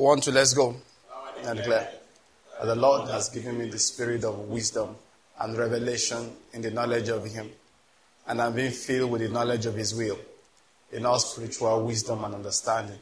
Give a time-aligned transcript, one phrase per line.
[0.00, 0.74] One, two, let's go.
[1.44, 1.90] And declare
[2.58, 4.96] that the Lord has given me the spirit of wisdom
[5.38, 7.50] and revelation in the knowledge of Him.
[8.26, 10.18] And I'm being filled with the knowledge of His will
[10.90, 12.98] in all spiritual wisdom and understanding.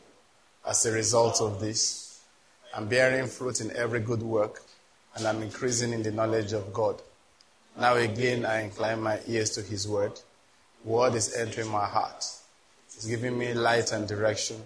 [0.67, 2.21] As a result of this,
[2.75, 4.61] I'm bearing fruit in every good work
[5.15, 7.01] and I'm increasing in the knowledge of God.
[7.79, 10.19] Now again, I incline my ears to His word.
[10.85, 12.25] Word is entering my heart.
[12.89, 14.61] It's giving me light and direction.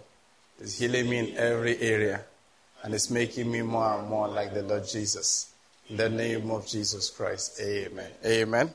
[0.62, 2.20] It's healing me in every area.
[2.84, 5.52] And it's making me more and more like the Lord Jesus.
[5.88, 7.60] In the name of Jesus Christ.
[7.60, 8.09] Amen.
[8.24, 8.70] Amen.
[8.70, 8.74] amen.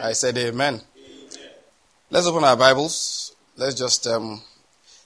[0.00, 0.80] I said amen.
[0.80, 1.50] amen.
[2.10, 3.36] Let's open our Bibles.
[3.58, 4.40] Let's just, um,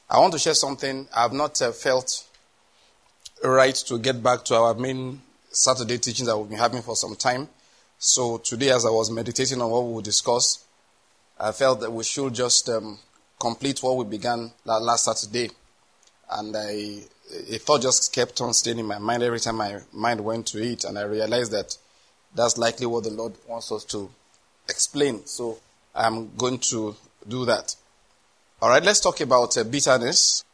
[0.09, 1.09] I want to share something.
[1.13, 2.25] I've not uh, felt
[3.43, 7.17] right to get back to our main Saturday teachings that we've been having for some
[7.17, 7.49] time.
[7.99, 10.65] So today, as I was meditating on what we would discuss,
[11.41, 13.01] I felt that we should just um,
[13.41, 15.51] complete what we began last Saturday.
[16.35, 16.99] And I,
[17.51, 20.63] a thought just kept on staying in my mind every time my mind went to
[20.63, 21.77] it, and I realized that
[22.35, 24.11] that's likely what the Lord wants us to
[24.69, 25.27] explain.
[25.27, 25.59] So
[25.95, 26.97] I'm going to
[27.29, 27.77] do that.
[28.61, 30.45] All right, let's talk about uh, bitterness.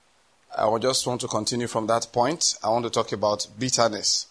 [0.57, 2.57] I just want to continue from that point.
[2.65, 4.27] I want to talk about bitterness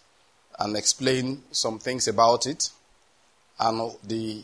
[0.58, 2.70] and explain some things about it
[3.60, 4.42] and the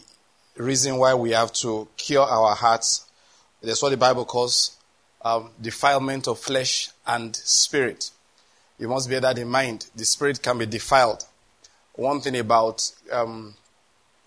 [0.56, 3.06] reason why we have to cure our hearts.
[3.62, 4.76] That's what the Bible calls
[5.24, 8.10] um, defilement of flesh and spirit.
[8.78, 9.86] You must bear that in mind.
[9.96, 11.24] The spirit can be defiled.
[11.94, 13.54] One thing about um,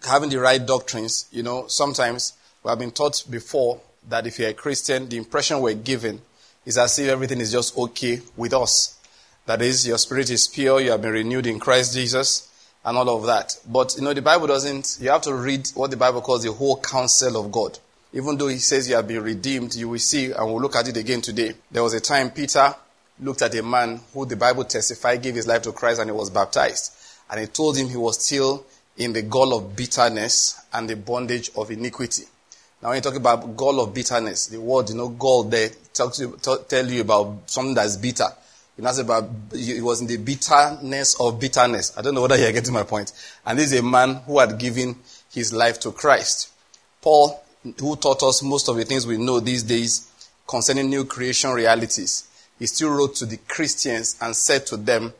[0.06, 4.50] having the right doctrines, you know, sometimes we have been taught before that if you're
[4.50, 6.22] a Christian, the impression we're given
[6.66, 8.98] is as if everything is just okay with us.
[9.46, 12.52] That is, your spirit is pure, you have been renewed in Christ Jesus,
[12.84, 13.58] and all of that.
[13.68, 16.52] But, you know, the Bible doesn't, you have to read what the Bible calls the
[16.52, 17.80] whole counsel of God.
[18.14, 20.88] Even though he says you have been redeemed, you will see, and we'll look at
[20.88, 21.54] it again today.
[21.70, 22.74] There was a time Peter
[23.20, 26.16] looked at a man who the Bible testified gave his life to Christ and he
[26.16, 26.96] was baptized.
[27.30, 28.66] And he told him he was still
[28.98, 32.24] in the gall of bitterness and the bondage of iniquity.
[32.82, 36.18] Now, when you talk about gall of bitterness, the word, you know, gall there talks
[36.18, 38.28] to, tell you about something that's bitter.
[38.78, 41.98] You know, about, it was in the bitterness of bitterness.
[41.98, 43.12] I don't know whether you're getting my point.
[43.46, 44.96] And this is a man who had given
[45.34, 46.52] his life to Christ.
[47.02, 47.44] Paul,
[47.80, 50.12] who taught us most of the things we know these days
[50.48, 52.28] concerning new creation realities,
[52.60, 55.14] he still wrote to the Christians and said to them,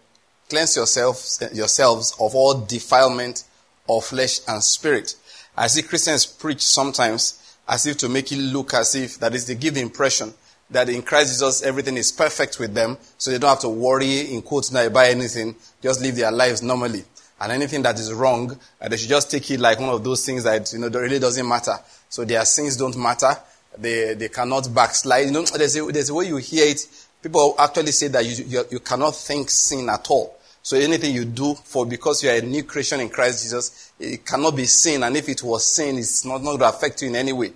[0.50, 3.44] cleanse yourselves, yourselves of all defilement
[3.90, 5.16] of flesh and spirit.
[5.56, 9.46] I see Christians preach sometimes as if to make it look as if, that is,
[9.46, 10.34] they give the impression
[10.70, 14.34] that in Christ Jesus everything is perfect with them, so they don't have to worry,
[14.34, 17.04] in quotes, not buy anything, just live their lives normally.
[17.40, 20.26] And anything that is wrong, uh, they should just take it like one of those
[20.26, 21.78] things that, you know, really doesn't matter.
[22.10, 23.38] So their sins don't matter.
[23.78, 25.28] They, they cannot backslide.
[25.28, 26.88] You know, there's a, there's a way you hear it.
[27.22, 30.36] People actually say that you, you, you cannot think sin at all.
[30.64, 34.26] So anything you do for because you are a new creation in Christ Jesus, it
[34.26, 35.04] cannot be sin.
[35.04, 37.54] And if it was sin, it's not, not going to affect you in any way.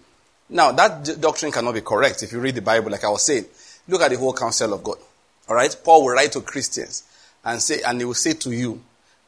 [0.50, 3.46] Now, that doctrine cannot be correct if you read the Bible, like I was saying.
[3.88, 4.98] Look at the whole counsel of God.
[5.50, 5.76] All right?
[5.84, 7.04] Paul will write to Christians
[7.44, 8.82] and say, and he will say to you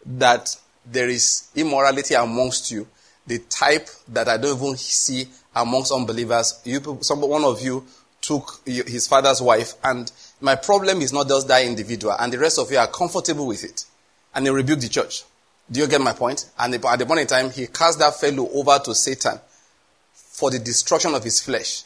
[0.05, 0.55] that
[0.85, 2.87] there is immorality amongst you,
[3.25, 6.61] the type that I don't even see amongst unbelievers.
[6.65, 7.85] You, some, one of you
[8.21, 10.11] took his father's wife, and
[10.41, 13.63] my problem is not just that individual, and the rest of you are comfortable with
[13.63, 13.85] it.
[14.35, 15.23] And he rebuked the church.
[15.71, 16.49] Do you get my point?
[16.59, 19.39] And at the point in time, he cast that fellow over to Satan
[20.13, 21.83] for the destruction of his flesh.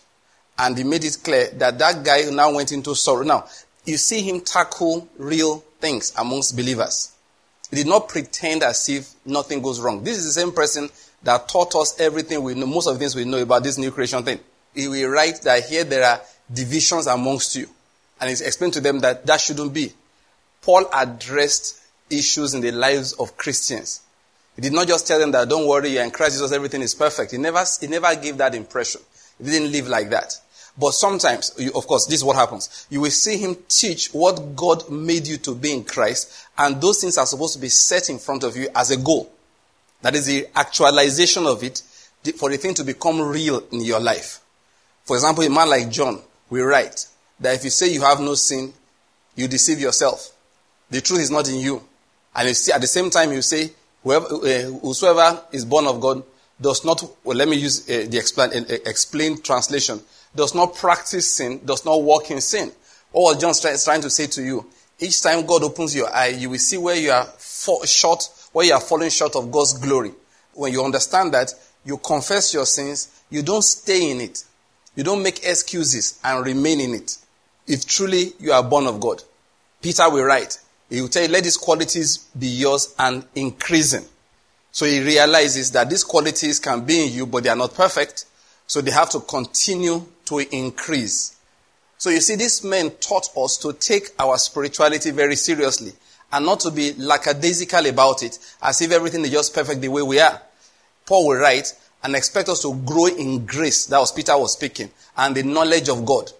[0.57, 3.23] And he made it clear that that guy now went into sorrow.
[3.23, 3.45] Now,
[3.85, 7.11] you see him tackle real things amongst believers.
[7.69, 10.03] He did not pretend as if nothing goes wrong.
[10.03, 10.89] This is the same person
[11.23, 13.91] that taught us everything we know, most of the things we know about this new
[13.91, 14.39] creation thing.
[14.73, 17.67] He will write that here there are divisions amongst you.
[18.21, 19.91] And he explained to them that that shouldn't be.
[20.61, 24.01] Paul addressed issues in the lives of Christians.
[24.55, 26.95] He did not just tell them that don't worry, you're in Christ Jesus, everything is
[26.95, 27.31] perfect.
[27.31, 29.01] He never, he never gave that impression.
[29.37, 30.33] He didn't live like that.
[30.79, 32.85] But sometimes, you, of course, this is what happens.
[32.89, 37.01] You will see him teach what God made you to be in Christ, and those
[37.01, 39.31] things are supposed to be set in front of you as a goal.
[40.03, 41.81] That is the actualization of it
[42.37, 44.41] for the thing to become real in your life.
[45.05, 47.07] For example, a man like John will write
[47.39, 48.73] that if you say you have no sin,
[49.35, 50.31] you deceive yourself.
[50.89, 51.81] The truth is not in you.
[52.35, 53.71] And you see, at the same time, you say
[54.07, 56.23] Whoever, uh, whosoever is born of God
[56.61, 59.99] does not, well, let me use uh, the explain, uh, explain translation,
[60.37, 62.71] does not practice sin, does not walk in sin.
[63.11, 64.65] What John is trying to say to you,
[64.99, 67.27] each time God opens your eye, you will see where you are
[67.85, 70.11] short, where you are falling short of God's glory.
[70.53, 71.53] When you understand that,
[71.83, 74.43] you confess your sins, you don't stay in it.
[74.95, 77.17] You don't make excuses and remain in it.
[77.67, 79.23] If truly you are born of God.
[79.81, 80.59] Peter will write,
[80.89, 84.05] he will tell you, let these qualities be yours and increasing.
[84.71, 88.25] So he realizes that these qualities can be in you, but they are not perfect.
[88.67, 91.35] So they have to continue to increase.
[91.97, 95.93] So you see, these men taught us to take our spirituality very seriously
[96.31, 100.01] and not to be lackadaisical about it as if everything is just perfect the way
[100.01, 100.41] we are.
[101.05, 101.73] Paul will write
[102.03, 103.85] and expect us to grow in grace.
[103.87, 106.31] That was Peter was speaking and the knowledge of God.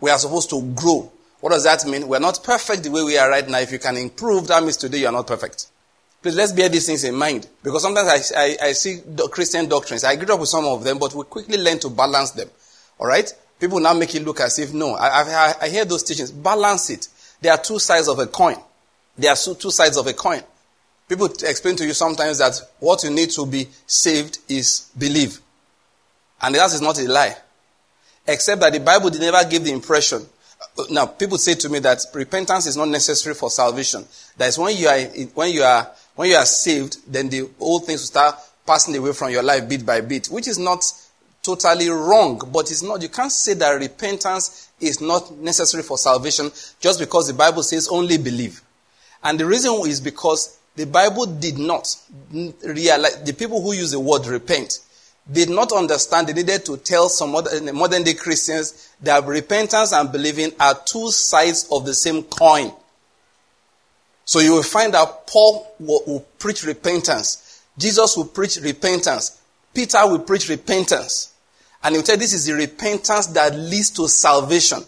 [0.00, 1.12] We are supposed to grow.
[1.40, 2.08] What does that mean?
[2.08, 3.58] We're not perfect the way we are right now.
[3.58, 5.66] If you can improve, that means today you are not perfect.
[6.22, 10.04] Please let's bear these things in mind because sometimes I, I, I see Christian doctrines.
[10.04, 12.48] I grew up with some of them, but we quickly learn to balance them.
[12.98, 13.32] All right?
[13.58, 14.94] People now make it look as if no.
[14.94, 16.30] I, I, I hear those teachings.
[16.30, 17.08] Balance it.
[17.40, 18.56] There are two sides of a coin.
[19.18, 20.42] There are two sides of a coin.
[21.08, 25.40] People explain to you sometimes that what you need to be saved is believe.
[26.40, 27.36] And that is not a lie.
[28.26, 30.24] Except that the Bible did never give the impression.
[30.90, 34.04] Now, people say to me that repentance is not necessary for salvation.
[34.36, 35.00] That is when you are,
[35.34, 38.36] when you are, when you are saved, then the old things will start
[38.66, 40.84] passing away from your life bit by bit, which is not
[41.42, 46.50] totally wrong, but it's not, you can't say that repentance is not necessary for salvation
[46.80, 48.62] just because the Bible says only believe.
[49.24, 51.96] And the reason is because the Bible did not
[52.32, 54.80] realize, the people who use the word repent
[55.30, 60.52] did not understand they needed to tell some modern, day Christians that repentance and believing
[60.58, 62.72] are two sides of the same coin.
[64.24, 67.62] So you will find that Paul will, will preach repentance.
[67.76, 69.40] Jesus will preach repentance.
[69.74, 71.34] Peter will preach repentance.
[71.82, 74.80] And he'll tell this is the repentance that leads to salvation.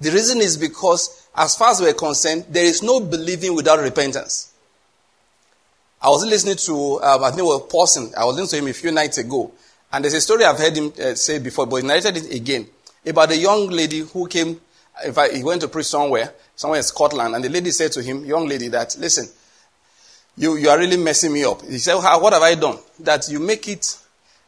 [0.00, 4.52] The reason is because, as far as we're concerned, there is no believing without repentance.
[6.02, 8.12] I was listening to, um, I think it was Pawson.
[8.14, 9.50] I was listening to him a few nights ago.
[9.90, 12.66] And there's a story I've heard him uh, say before, but he narrated it again.
[13.06, 14.60] About a young lady who came,
[15.04, 18.02] in fact, he went to preach somewhere, somewhere in Scotland, and the lady said to
[18.02, 19.28] him, young lady, that, listen,
[20.36, 21.62] you, you are really messing me up.
[21.62, 22.78] He said, what have I done?
[23.00, 23.98] That you make it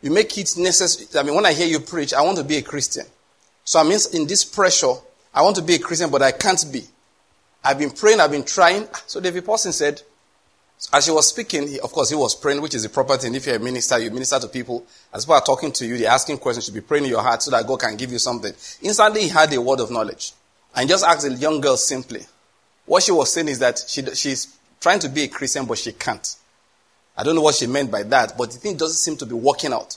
[0.03, 1.09] you make it necessary.
[1.19, 3.07] I mean, when I hear you preach, I want to be a Christian.
[3.65, 4.95] So I mean, in this pressure,
[5.35, 6.83] I want to be a Christian, but I can't be.
[7.65, 8.87] I've been praying, I've been trying.
[9.07, 10.01] So David Pawson said,
[10.93, 13.35] as he was speaking, he, of course, he was praying, which is the proper thing.
[13.35, 14.85] If you're a minister, you minister to people.
[15.13, 17.23] As people are talking to you, they're asking questions, you should be praying in your
[17.23, 18.53] heart so that God can give you something.
[18.83, 20.33] Instantly, he had a word of knowledge.
[20.77, 22.25] And just asked the young girl simply.
[22.85, 25.93] What she was saying is that she, she's trying to be a Christian, but she
[25.93, 26.37] can't.
[27.17, 29.35] I don't know what she meant by that, but the thing doesn't seem to be
[29.35, 29.97] working out.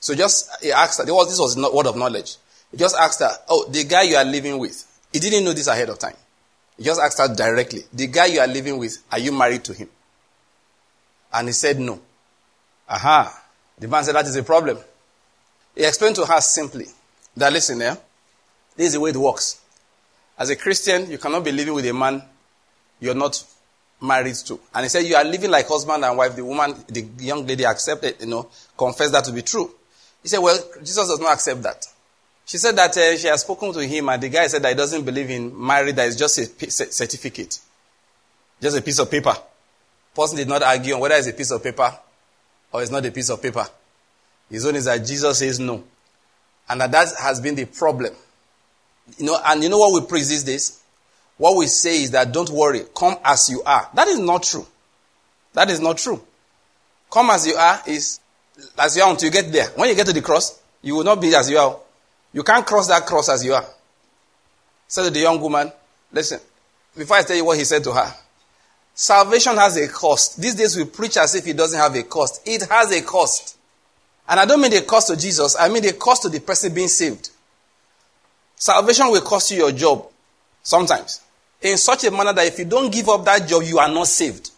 [0.00, 2.36] So just he asked her, this was not word of knowledge.
[2.70, 4.84] He just asked her, Oh, the guy you are living with.
[5.12, 6.16] He didn't know this ahead of time.
[6.76, 9.72] He just asked her directly, The guy you are living with, are you married to
[9.72, 9.88] him?
[11.32, 12.00] And he said no.
[12.88, 13.44] Aha.
[13.78, 14.78] The man said that is a problem.
[15.74, 16.86] He explained to her simply
[17.36, 17.96] that listen, yeah,
[18.76, 19.60] this is the way it works.
[20.38, 22.22] As a Christian, you cannot be living with a man
[23.00, 23.42] you're not
[24.00, 24.60] married to.
[24.74, 26.36] And he said, You are living like husband and wife.
[26.36, 29.70] The woman, the young lady accepted, you know, confessed that to be true.
[30.22, 31.84] He said, Well, Jesus does not accept that.
[32.44, 34.74] She said that uh, she has spoken to him, and the guy said that he
[34.74, 37.58] doesn't believe in marriage, that it's just a p- certificate,
[38.60, 39.34] just a piece of paper.
[40.14, 41.92] Person did not argue on whether it's a piece of paper
[42.72, 43.66] or it's not a piece of paper.
[44.50, 45.84] His own is that Jesus says no.
[46.68, 48.14] And that that has been the problem.
[49.16, 50.80] You know, and you know what we preach these days?
[51.36, 53.88] What we say is that don't worry, come as you are.
[53.94, 54.66] That is not true.
[55.54, 56.20] That is not true.
[57.10, 58.20] Come as you are is
[58.78, 59.68] as you are until you get there.
[59.76, 61.78] When you get to the cross, you will not be as you are.
[62.32, 63.64] You can't cross that cross as you are.
[64.86, 65.70] Said the young woman,
[66.12, 66.40] listen,
[66.96, 68.14] before I tell you what he said to her,
[68.94, 70.40] salvation has a cost.
[70.40, 72.46] These days we preach as if it doesn't have a cost.
[72.46, 73.56] It has a cost.
[74.28, 76.74] And I don't mean the cost to Jesus, I mean the cost to the person
[76.74, 77.30] being saved.
[78.58, 80.06] Salvation will cost you your job
[80.62, 81.20] sometimes
[81.62, 84.06] in such a manner that if you don't give up that job, you are not
[84.06, 84.50] saved.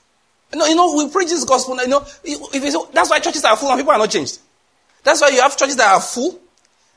[0.53, 1.77] You know, you know we preach this gospel.
[1.77, 4.39] You know, if that's why churches are full and people are not changed.
[5.03, 6.39] That's why you have churches that are full.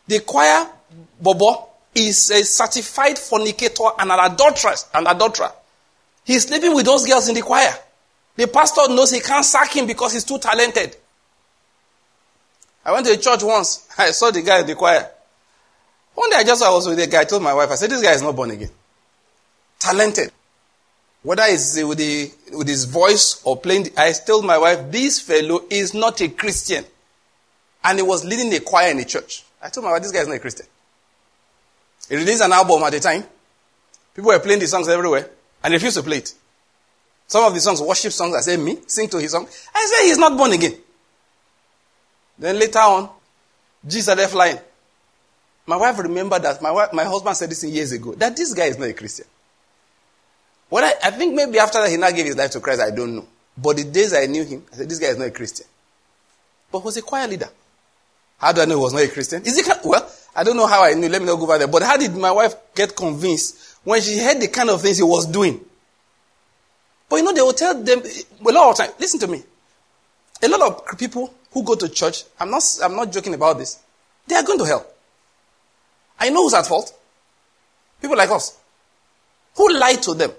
[0.08, 0.68] The choir,
[1.22, 5.52] Bobo, is a certified fornicator and an adulteress, an adulterer.
[6.26, 7.74] He's sleeping with those girls in the choir.
[8.36, 10.96] The pastor knows he can't sack him because he's too talented.
[12.84, 13.88] I went to a church once.
[13.98, 15.10] I saw the guy in the choir.
[16.16, 17.22] One day I just I was with a guy.
[17.22, 18.70] I told my wife, I said, this guy is not born again
[19.84, 20.32] talented.
[21.22, 25.64] Whether it's with, the, with his voice or playing, I told my wife, this fellow
[25.70, 26.84] is not a Christian.
[27.84, 29.44] And he was leading a choir in a church.
[29.62, 30.66] I told my wife, this guy is not a Christian.
[32.10, 33.24] He released an album at the time.
[34.14, 35.30] People were playing the songs everywhere,
[35.64, 36.34] and refused to play it.
[37.28, 39.48] Some of the songs, worship songs, I said, me, sing to his song.
[39.74, 40.76] I said, he's not born again.
[42.38, 43.10] Then later on,
[43.88, 44.60] Jesus started flying.
[45.66, 48.66] My wife remembered that my, wife, my husband said this years ago, that this guy
[48.66, 49.26] is not a Christian.
[50.70, 52.92] What I, I think maybe after that he now gave his life to Christ, I
[52.92, 53.28] don't know.
[53.58, 55.68] But the days I knew him, I said, this guy is not a Christian.
[56.72, 57.50] But he was a choir leader.
[58.40, 59.44] How do I know he was not a Christian?
[59.46, 61.08] Is he, well, I don't know how I knew.
[61.08, 61.68] Let me not go over there.
[61.68, 65.04] But how did my wife get convinced when she heard the kind of things he
[65.04, 65.64] was doing?
[67.08, 68.90] But you know, they will tell them a lot of time.
[69.00, 69.44] Listen to me.
[70.42, 73.80] A lot of people who go to church, I'm not, I'm not joking about this.
[74.28, 74.86] They are going to hell.
[76.24, 76.98] I know who's at fault.
[78.02, 78.58] People like us.
[79.58, 80.32] Who lied to them?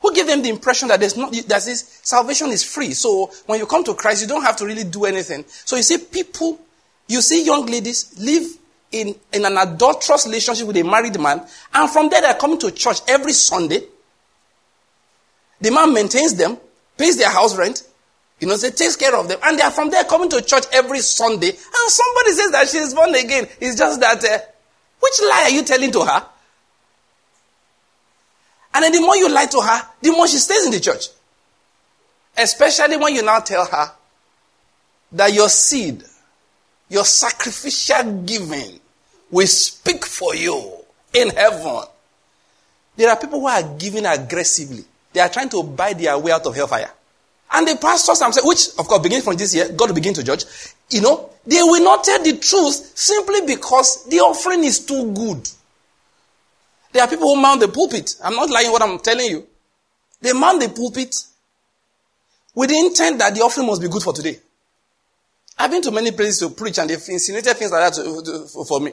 [0.00, 2.92] Who gave them the impression that there's not, that this salvation is free.
[2.94, 5.44] So when you come to Christ, you don't have to really do anything.
[5.46, 6.58] So you see people,
[7.06, 8.44] you see young ladies live
[8.90, 12.72] in, in an adulterous relationship with a married man, and from there they're coming to
[12.72, 13.82] church every Sunday.
[15.60, 16.58] The man maintains them,
[16.96, 17.82] pays their house rent,
[18.40, 20.64] you know, so takes care of them, and they are from there coming to church
[20.72, 23.46] every Sunday, and somebody says that she is born again.
[23.60, 24.38] It's just that, uh,
[25.00, 26.26] which lie are you telling to her?
[28.74, 31.08] And then the more you lie to her, the more she stays in the church.
[32.36, 33.92] Especially when you now tell her
[35.12, 36.04] that your seed,
[36.88, 38.78] your sacrificial giving,
[39.30, 40.72] will speak for you
[41.12, 41.82] in heaven.
[42.96, 44.84] There are people who are giving aggressively.
[45.12, 46.90] They are trying to buy their way out of hellfire.
[47.50, 50.22] And the pastors themselves, which of course begins from this year, God will begin to
[50.22, 50.44] judge,
[50.90, 55.48] you know, they will not tell the truth simply because the offering is too good.
[56.92, 58.16] There are people who mount the pulpit.
[58.22, 59.46] I'm not lying what I'm telling you.
[60.20, 61.14] They mount the pulpit
[62.54, 64.38] with the intent that the offering must be good for today.
[65.58, 68.92] I've been to many places to preach and they've insinuated things like that for me.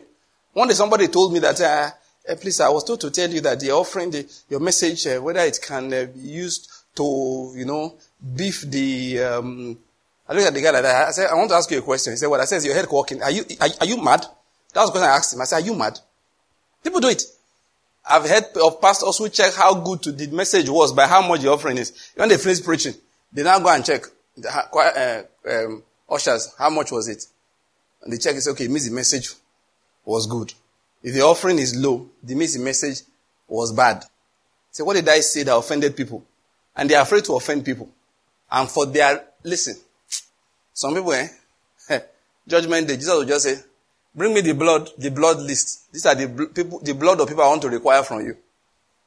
[0.53, 1.91] One day somebody told me that, uh,
[2.27, 5.19] uh, please, I was told to tell you that the offering, the, your message, uh,
[5.21, 7.95] whether it can uh, be used to, you know,
[8.35, 9.77] beef the, um,
[10.27, 11.07] I looked at the guy like that.
[11.07, 12.13] I said, I want to ask you a question.
[12.13, 13.21] He said, well, I said, your head walking.
[13.21, 14.25] Are you, are, are you mad?
[14.73, 15.41] That was the question I asked him.
[15.41, 15.99] I said, are you mad?
[16.83, 17.23] People do it.
[18.07, 21.51] I've heard of pastors who check how good the message was by how much the
[21.51, 22.11] offering is.
[22.15, 22.93] When they finish preaching,
[23.33, 24.03] they now go and check
[24.37, 27.25] the uh, um, ushers, how much was it?
[28.03, 29.29] And they check say, okay, it means the message
[30.03, 30.53] was good.
[31.01, 33.01] If the offering is low, it means the message
[33.47, 34.03] was bad.
[34.71, 36.23] Say, what did I say that offended people?
[36.75, 37.89] And they're afraid to offend people.
[38.51, 39.75] And for their, listen,
[40.75, 41.29] some people, eh,
[42.45, 43.55] judgment day, Jesus will just say,
[44.13, 45.91] Bring me the blood, the blood list.
[45.91, 48.37] These are the people, the blood of people I want to require from you.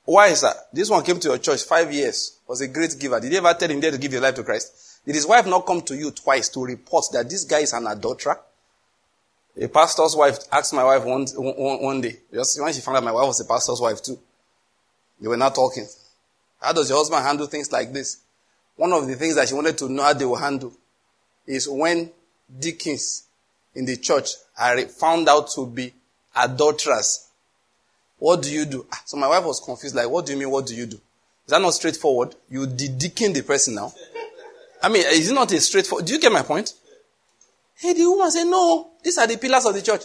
[0.05, 0.53] Why, sir?
[0.73, 3.21] This one came to your church five years, was a great giver.
[3.21, 5.03] Did you ever tell him there to give your life to Christ?
[5.05, 7.87] Did his wife not come to you twice to report that this guy is an
[7.87, 8.39] adulterer?
[9.61, 13.05] A pastor's wife asked my wife one, one, one day, just when she found out
[13.05, 14.19] my wife was a pastor's wife too.
[15.21, 15.87] They were not talking.
[16.61, 18.19] How does your husband handle things like this?
[18.77, 20.73] One of the things that she wanted to know how they will handle
[21.49, 22.11] is when
[22.61, 23.25] deacons
[23.75, 25.93] in the church are found out to be
[26.37, 27.29] adulterers.
[28.19, 28.87] What do you do?
[28.93, 30.97] Ah, so my wife was confused, like, what do you mean, what do you do?
[30.97, 32.35] Is that not straightforward?
[32.51, 33.93] You deacon the person now.
[34.83, 36.07] I mean, is it not a straightforward?
[36.07, 36.75] Do you get my point?
[37.77, 40.03] Hey, the woman said, no, these are the pillars of the church.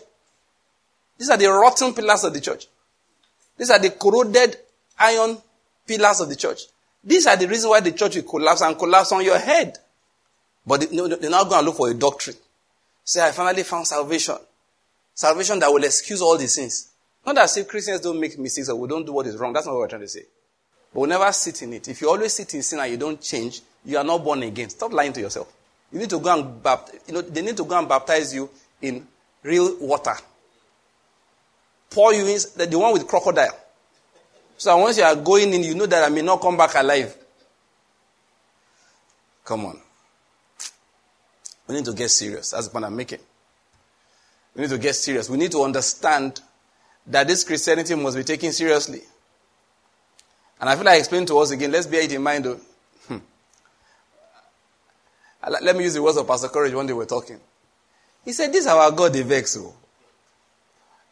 [1.18, 2.68] These are the rotten pillars of the church.
[3.58, 4.58] These are the corroded
[4.98, 5.38] iron
[5.86, 6.62] pillars of the church.
[7.04, 9.78] These are the reason why the church will collapse and collapse on your head.
[10.66, 12.38] But they, they're not going to look for a doctrine.
[13.04, 14.36] Say, I finally found salvation.
[15.14, 16.90] Salvation that will excuse all the sins.
[17.26, 19.54] Not that say Christians don't make mistakes or we don't do what is wrong.
[19.54, 20.24] That's not what we're trying to say.
[20.94, 21.88] But we'll never sit in it.
[21.88, 24.70] If you always sit in sin and you don't change, you are not born again.
[24.70, 25.52] Stop lying to yourself.
[25.92, 28.50] You need to go and baptize, you know, they need to go and baptize you
[28.82, 29.06] in
[29.44, 30.16] real water.
[31.90, 32.40] Pour you in,
[32.70, 33.58] the one with crocodile.
[34.58, 37.16] So once you are going in, you know that I may not come back alive.
[39.46, 39.80] Come on.
[41.74, 42.52] We need to get serious.
[42.52, 43.18] That's the point I'm making.
[44.56, 45.28] We need to get serious.
[45.28, 46.40] We need to understand
[47.08, 49.02] that this Christianity must be taken seriously.
[50.62, 51.72] And I feel like I explained to us again.
[51.72, 52.46] Let's bear it in mind.
[52.46, 52.60] Though.
[53.08, 53.18] Hmm.
[55.50, 57.40] Let me use the words of Pastor Courage when they were talking.
[58.24, 59.58] He said, This is our God, the vex.
[59.58, 59.74] Oh.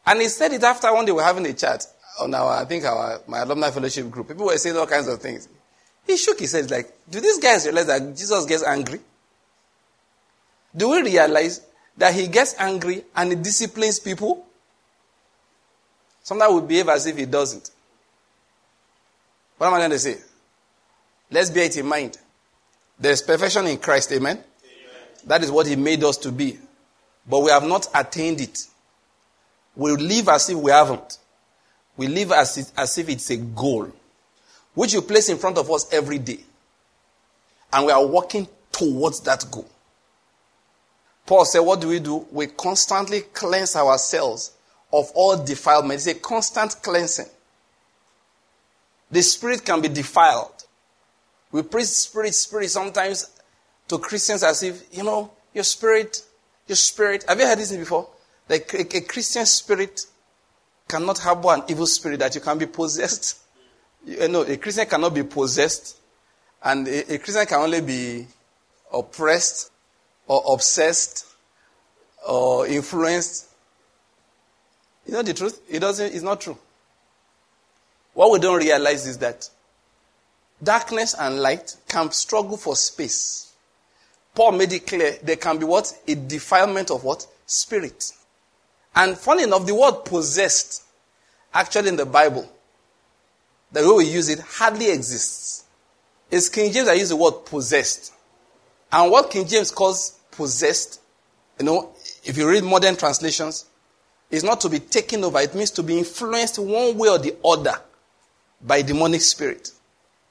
[0.06, 1.88] And he said it after one day we were having a chat
[2.20, 4.27] on our, I think our, my alumni fellowship group.
[4.27, 5.50] People were saying all kinds of things.
[6.06, 9.00] He shook his head like, do these guys realize that Jesus gets angry?
[10.75, 11.62] Do we realize
[11.98, 14.46] that he gets angry and he disciplines people?
[16.24, 17.72] Sometimes we behave as if he doesn't.
[19.58, 20.18] What am I going to say?
[21.30, 22.18] Let's bear it in mind.
[23.00, 24.38] There's perfection in Christ, amen?
[24.38, 24.44] amen?
[25.25, 26.58] That is what he made us to be.
[27.28, 28.60] But we have not attained it.
[29.75, 31.18] We live as if we haven't.
[31.98, 33.92] We live as if, as if it's a goal,
[34.74, 36.40] which you place in front of us every day.
[37.72, 39.70] And we are working towards that goal.
[41.32, 42.28] Paul said, What do we do?
[42.30, 44.52] We constantly cleanse ourselves
[44.92, 45.94] of all defilement.
[45.94, 47.30] It's a constant cleansing.
[49.10, 50.66] The spirit can be defiled.
[51.54, 53.32] We preach spirit, spirit sometimes
[53.88, 56.22] to Christians as if, you know, your spirit,
[56.68, 57.24] your spirit.
[57.30, 58.10] Have you heard this before?
[58.50, 60.02] Like a, Christian spirit
[60.86, 63.40] cannot harbor an evil spirit that you can be possessed.
[64.06, 65.98] You eh, know, a Christian cannot be possessed,
[66.62, 68.28] and a Christian can only be
[68.92, 69.71] oppressed
[70.28, 71.25] or obsessed
[72.28, 73.48] or influenced.
[75.06, 75.62] You know the truth?
[75.70, 76.58] It doesn't, it's not true.
[78.13, 79.50] What we don't realize is that
[80.62, 83.54] darkness and light can struggle for space.
[84.34, 85.94] Paul made it clear there can be what?
[86.08, 87.28] A defilement of what?
[87.46, 88.12] Spirit.
[88.96, 90.84] And funny enough, the word possessed,
[91.54, 92.50] actually in the Bible,
[93.72, 95.66] the way we use it hardly exists.
[96.30, 98.13] It's King James that uses the word possessed.
[98.91, 101.00] And what King James calls possessed,
[101.60, 101.93] you know,
[102.24, 103.65] if you read modern translations,
[104.29, 105.39] is not to be taken over.
[105.39, 107.75] It means to be influenced one way or the other
[108.62, 109.71] by demonic spirit.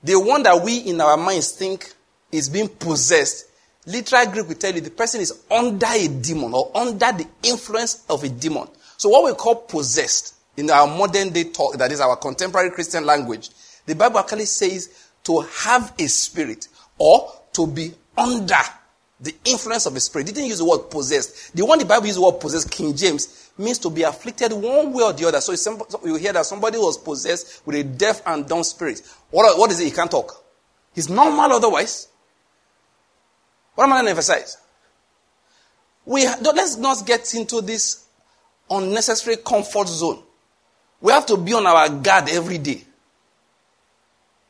[0.03, 1.93] The one that we in our minds think
[2.33, 3.47] is being possessed,
[3.87, 8.05] literal Greek will tell you the person is under a demon or under the influence
[8.09, 8.69] of a demon.
[8.97, 13.05] So what we call possessed in our modern day talk, that is our contemporary Christian
[13.05, 13.51] language,
[13.87, 18.57] the Bible actually says to have a spirit or to be under
[19.21, 20.29] the influence of a spirit.
[20.29, 21.55] It didn't use the word possessed.
[21.55, 24.93] The one the Bible uses the word possessed, King James, means to be afflicted one
[24.93, 25.41] way or the other.
[25.41, 25.53] So
[26.05, 29.03] you hear that somebody was possessed with a deaf and dumb spirit.
[29.31, 29.85] What, what is it?
[29.85, 30.45] He can't talk.
[30.95, 32.09] He's normal otherwise.
[33.75, 34.57] What am I going to emphasize?
[36.05, 38.07] We, let's not get into this
[38.71, 40.23] unnecessary comfort zone.
[41.01, 42.85] We have to be on our guard every day.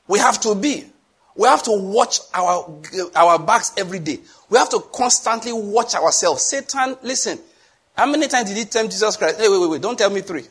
[0.07, 0.90] We have to be.
[1.37, 2.81] We have to watch our,
[3.15, 4.19] our backs every day.
[4.49, 6.43] We have to constantly watch ourselves.
[6.43, 7.39] Satan, listen,
[7.97, 9.39] how many times did he tempt Jesus Christ?
[9.41, 10.45] Hey, wait, wait, wait, don't tell me three.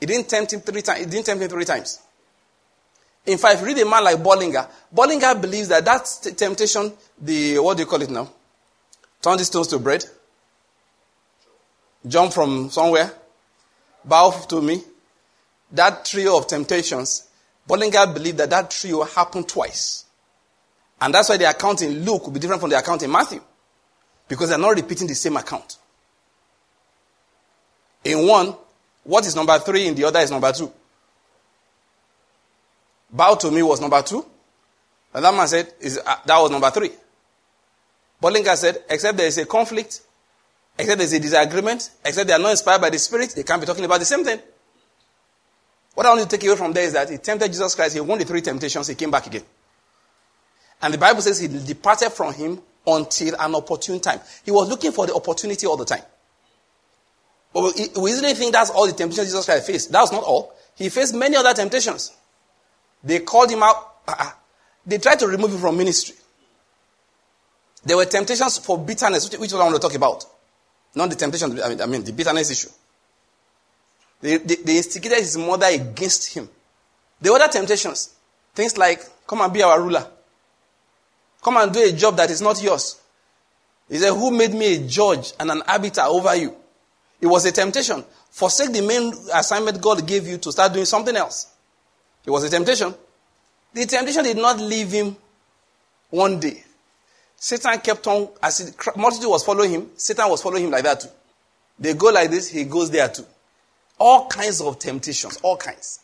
[0.00, 1.00] He didn't tempt him three times.
[1.00, 2.00] He didn't tempt him three times.
[3.26, 4.66] In fact, read a man like Bullinger.
[4.92, 6.04] Bullinger believes that that
[6.36, 8.30] temptation, the, what do you call it now?
[9.20, 10.04] Turn the stones to bread.
[12.06, 13.12] Jump from somewhere.
[14.04, 14.82] Bow to me.
[15.72, 17.27] That trio of temptations,
[17.68, 20.06] Bullinger believed that that trio happened twice.
[21.00, 23.40] And that's why the account in Luke will be different from the account in Matthew.
[24.26, 25.76] Because they're not repeating the same account.
[28.04, 28.54] In one,
[29.04, 30.72] what is number three, in the other is number two.
[33.10, 34.24] Bow to me was number two.
[35.12, 36.90] And that man said, is, uh, that was number three.
[38.20, 40.00] Bullinger said, except there is a conflict,
[40.78, 43.60] except there is a disagreement, except they are not inspired by the Spirit, they can't
[43.60, 44.40] be talking about the same thing.
[45.98, 48.00] What I want to take away from there is that he tempted Jesus Christ, he
[48.00, 49.42] won the three temptations, he came back again.
[50.80, 54.20] And the Bible says he departed from him until an opportune time.
[54.44, 56.04] He was looking for the opportunity all the time.
[57.52, 59.90] But we easily think that's all the temptations Jesus Christ faced.
[59.90, 60.54] That was not all.
[60.76, 62.16] He faced many other temptations.
[63.02, 63.94] They called him out.
[64.06, 64.30] Uh,
[64.86, 66.14] they tried to remove him from ministry.
[67.84, 70.24] There were temptations for bitterness, which, which I want to talk about.
[70.94, 72.70] Not the temptation, I mean, I mean the bitterness issue.
[74.20, 76.48] They, they, they instigated his mother against him.
[77.22, 78.14] Were other temptations.
[78.54, 80.06] Things like, come and be our ruler.
[81.42, 83.00] Come and do a job that is not yours.
[83.88, 86.54] He said, Who made me a judge and an arbiter over you?
[87.20, 88.04] It was a temptation.
[88.30, 91.48] Forsake the main assignment God gave you to start doing something else.
[92.24, 92.94] It was a temptation.
[93.72, 95.16] The temptation did not leave him
[96.10, 96.64] one day.
[97.36, 101.00] Satan kept on, as the multitude was following him, Satan was following him like that
[101.00, 101.08] too.
[101.78, 103.24] They go like this, he goes there too.
[103.98, 106.00] All kinds of temptations, all kinds.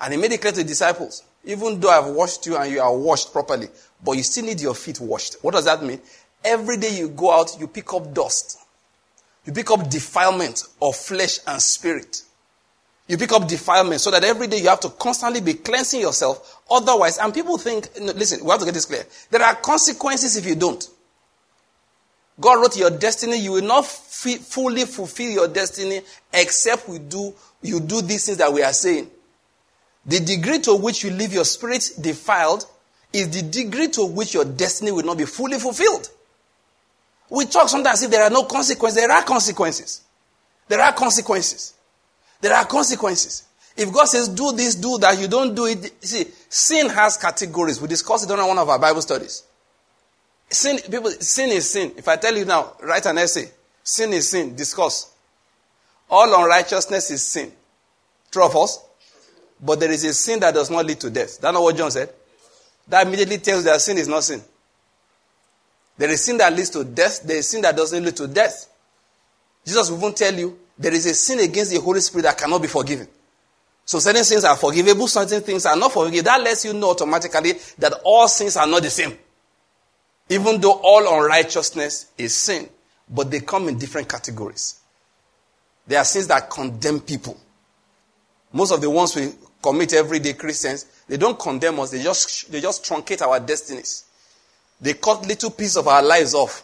[0.00, 2.80] And he made it clear to the disciples even though I've washed you and you
[2.80, 3.68] are washed properly,
[4.02, 5.36] but you still need your feet washed.
[5.42, 6.00] What does that mean?
[6.44, 8.58] Every day you go out, you pick up dust.
[9.44, 12.22] You pick up defilement of flesh and spirit.
[13.06, 16.62] You pick up defilement so that every day you have to constantly be cleansing yourself.
[16.70, 19.04] Otherwise, and people think, listen, we have to get this clear.
[19.30, 20.88] There are consequences if you don't.
[22.40, 23.38] God wrote your destiny.
[23.38, 26.00] You will not fully fulfill your destiny
[26.32, 29.08] except we do, you do these things that we are saying.
[30.06, 32.66] The degree to which you leave your spirit defiled
[33.12, 36.10] is the degree to which your destiny will not be fully fulfilled.
[37.30, 39.00] We talk sometimes if there are no consequences.
[39.00, 40.02] There are consequences.
[40.68, 41.74] There are consequences.
[42.40, 43.44] There are consequences.
[43.76, 46.04] If God says, do this, do that, you don't do it.
[46.04, 47.80] See, sin has categories.
[47.80, 49.42] We discussed it on one of our Bible studies.
[50.50, 51.92] Sin, people, sin is sin.
[51.96, 53.50] If I tell you now, write an essay.
[53.82, 54.54] Sin is sin.
[54.54, 55.12] Discuss.
[56.10, 57.52] All unrighteousness is sin.
[58.30, 58.84] True or false?
[59.60, 61.38] But there is a sin that does not lead to death.
[61.40, 62.10] That's not what John said.
[62.88, 64.42] That immediately tells that sin is not sin.
[65.96, 67.22] There is sin that leads to death.
[67.22, 68.68] There is sin that doesn't lead to death.
[69.64, 72.60] Jesus will even tell you there is a sin against the Holy Spirit that cannot
[72.60, 73.08] be forgiven.
[73.86, 76.24] So certain sins are forgivable, certain things are not forgivable.
[76.24, 79.16] That lets you know automatically that all sins are not the same.
[80.28, 82.68] Even though all unrighteousness is sin,
[83.08, 84.80] but they come in different categories.
[85.86, 87.38] There are sins that condemn people.
[88.52, 89.32] Most of the ones we
[89.62, 94.04] commit everyday Christians, they don't condemn us, they just, they just truncate our destinies.
[94.80, 96.62] They cut little pieces of our lives off.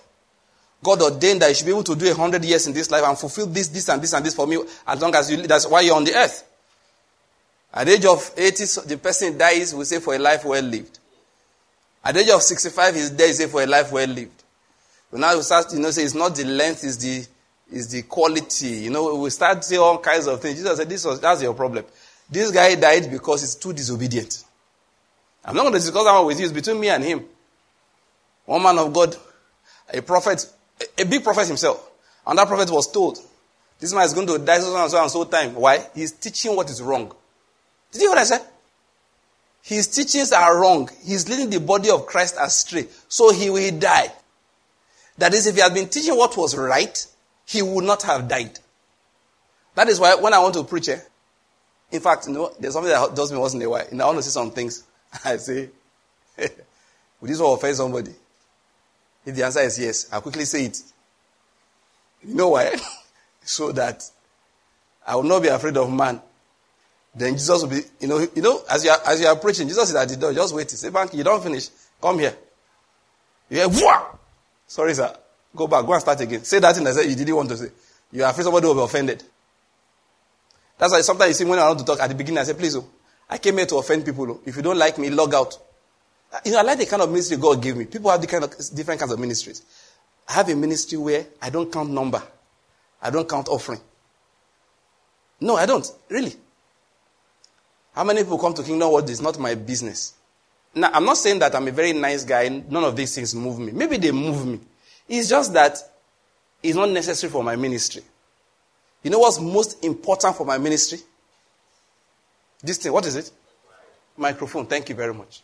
[0.82, 3.04] God ordained that you should be able to do a hundred years in this life
[3.04, 5.66] and fulfill this, this, and this, and this for me as long as you, that's
[5.66, 6.46] why you're on the earth.
[7.72, 10.99] At the age of 80, the person dies, we say, for a life well lived.
[12.04, 14.42] At the age of 65, he's dead, we say, for a life well lived.
[15.10, 17.26] But now we start, you know, say it's not the length, it's the,
[17.70, 18.68] it's the quality.
[18.68, 20.58] You know, we start saying all kinds of things.
[20.58, 21.84] Jesus said, this was, that's your problem.
[22.30, 24.44] This guy died because he's too disobedient.
[25.44, 26.44] I'm not going to discuss that one with you.
[26.44, 27.24] It's between me and him.
[28.46, 29.16] One man of God,
[29.92, 30.46] a prophet,
[30.98, 31.90] a big prophet himself.
[32.26, 33.18] And that prophet was told,
[33.78, 35.54] this man is going to die so and so and so time.
[35.54, 35.84] Why?
[35.94, 37.12] He's teaching what is wrong.
[37.90, 38.42] Did you hear what I said?
[39.62, 40.88] His teachings are wrong.
[41.02, 42.86] He's leading the body of Christ astray.
[43.08, 44.10] So he will die.
[45.18, 47.06] That is, if he had been teaching what was right,
[47.46, 48.58] he would not have died.
[49.74, 50.98] That is why when I want to preach, eh,
[51.92, 53.86] in fact, you know, there's something that does me once in a while.
[53.90, 54.84] And I want to say some things.
[55.24, 55.68] I say,
[56.38, 58.12] would this offend somebody?
[59.26, 60.80] If the answer is yes, I'll quickly say it.
[62.22, 62.76] You know why?
[63.44, 64.08] so that
[65.06, 66.20] I will not be afraid of man.
[67.20, 69.68] Then Jesus will be, you know, you know, as you are, as you are preaching,
[69.68, 70.32] Jesus is at the door.
[70.32, 70.70] Just wait.
[70.70, 71.68] Say, Banky, you don't finish.
[72.00, 72.34] Come here.
[73.50, 74.16] You hear, Wah!
[74.66, 75.14] Sorry, sir.
[75.54, 75.84] Go back.
[75.84, 76.42] Go and start again.
[76.44, 77.68] Say that thing I said you didn't want to say.
[78.10, 79.22] You are afraid somebody will be offended.
[80.78, 82.54] That's why sometimes you see when I want to talk at the beginning, I say,
[82.54, 82.88] please, oh,
[83.28, 84.30] I came here to offend people.
[84.30, 84.40] Oh.
[84.46, 85.58] If you don't like me, log out.
[86.32, 87.84] Uh, you know, I like the kind of ministry God gave me.
[87.84, 89.62] People have the kind of, different kinds of ministries.
[90.26, 92.22] I have a ministry where I don't count number.
[93.02, 93.80] I don't count offering.
[95.38, 95.86] No, I don't.
[96.08, 96.34] Really.
[97.94, 99.10] How many people come to Kingdom World?
[99.10, 100.14] It's not my business.
[100.74, 102.48] Now, I'm not saying that I'm a very nice guy.
[102.48, 103.72] None of these things move me.
[103.72, 104.60] Maybe they move me.
[105.08, 105.76] It's just that
[106.62, 108.02] it's not necessary for my ministry.
[109.02, 111.00] You know what's most important for my ministry?
[112.62, 113.30] This thing, what is it?
[114.16, 114.66] Microphone.
[114.66, 115.42] Thank you very much.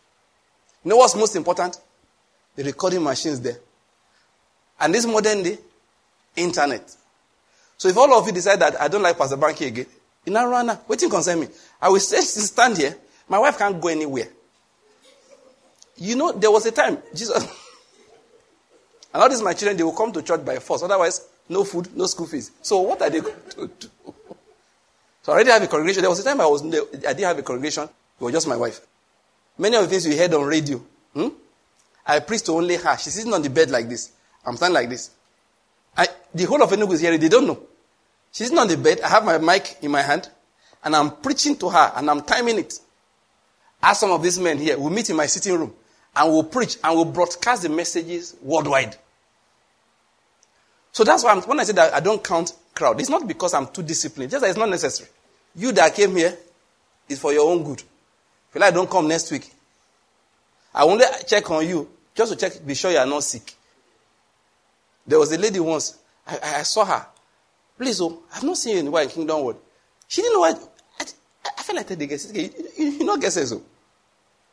[0.83, 1.77] You know what's most important?
[2.55, 3.57] The recording machines there.
[4.79, 5.57] And this modern day,
[6.35, 6.95] internet.
[7.77, 9.87] So if all of you decide that I don't like Pastor Banky again,
[10.27, 11.47] in Arana, waiting concern me.
[11.81, 12.95] I will still stand here.
[13.29, 14.27] My wife can't go anywhere.
[15.95, 17.43] You know, there was a time, Jesus,
[19.13, 20.83] and all these my children, they will come to church by force.
[20.83, 22.51] Otherwise, no food, no school fees.
[22.61, 23.87] So what are they going to do?
[25.23, 26.01] So I already have a congregation.
[26.01, 27.83] There was a time I was I didn't have a congregation.
[27.83, 28.81] It was just my wife.
[29.57, 30.77] Many of the things you heard on radio,
[31.13, 31.29] hmm?
[32.05, 32.97] I preached to only her.
[32.97, 34.11] She's sitting on the bed like this.
[34.45, 35.09] I'm standing like this.
[35.97, 37.19] I, the whole of Enugu is hearing.
[37.19, 37.59] They don't know.
[38.31, 39.01] She's sitting on the bed.
[39.01, 40.29] I have my mic in my hand,
[40.83, 42.79] and I'm preaching to her, and I'm timing it.
[43.81, 45.73] As some of these men here, we meet in my sitting room,
[46.15, 48.95] and we'll preach, and we'll broadcast the messages worldwide.
[50.91, 53.53] So that's why I'm, when I say that I don't count crowd, it's not because
[53.53, 54.31] I'm too disciplined.
[54.31, 55.09] Just that it's not necessary.
[55.55, 56.35] You that came here
[57.07, 57.83] is for your own good.
[58.53, 59.51] If I don't come next week,
[60.73, 63.53] I only check on you just to check, be sure you are not sick.
[65.05, 67.05] There was a lady once, I, I saw her.
[67.77, 69.59] Please, oh, I've not seen you in in Kingdom World.
[70.07, 70.59] She didn't know what.
[70.99, 71.05] I,
[71.57, 72.35] I, felt like the guest.
[72.35, 73.61] You, you, you know, guess so.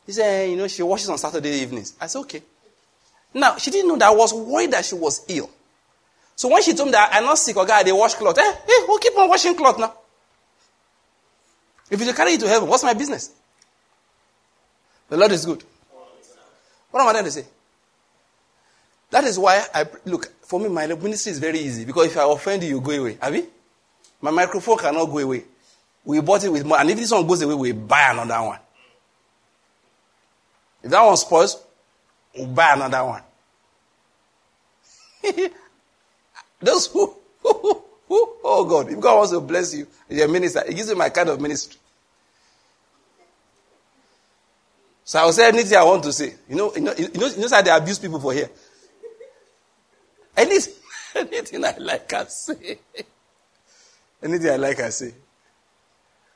[0.06, 1.94] He said, you know, she washes on Saturday evenings.
[2.00, 2.42] I said, okay.
[3.32, 5.48] Now, she didn't know that I was worried that she was ill.
[6.36, 8.36] So when she told me that I'm not sick or God, they wash cloth.
[8.38, 9.94] Eh, hey, we'll keep on washing cloth now.
[11.90, 13.30] If you carry it to heaven, what's my business?
[15.08, 15.62] The Lord is good.
[16.90, 17.44] What am I trying to say?
[19.10, 20.68] That is why I look for me.
[20.68, 23.18] My ministry is very easy because if I offend you, you go away.
[23.32, 23.48] You?
[24.20, 25.44] My microphone cannot go away.
[26.04, 26.80] We bought it with money.
[26.82, 28.58] and if this one goes away, we buy another one.
[30.82, 31.62] If that one spoils,
[32.36, 33.22] we'll buy another one.
[36.60, 40.62] Those who, who, who, oh God, if God wants to bless you, you're a minister,
[40.66, 41.78] He gives you my kind of ministry.
[45.04, 46.34] So I will say anything I want to say.
[46.48, 48.48] You know, you know, you know, you know how they abuse people for here.
[51.14, 52.78] Anything, I like, I say.
[54.22, 55.14] Anything I like, I say.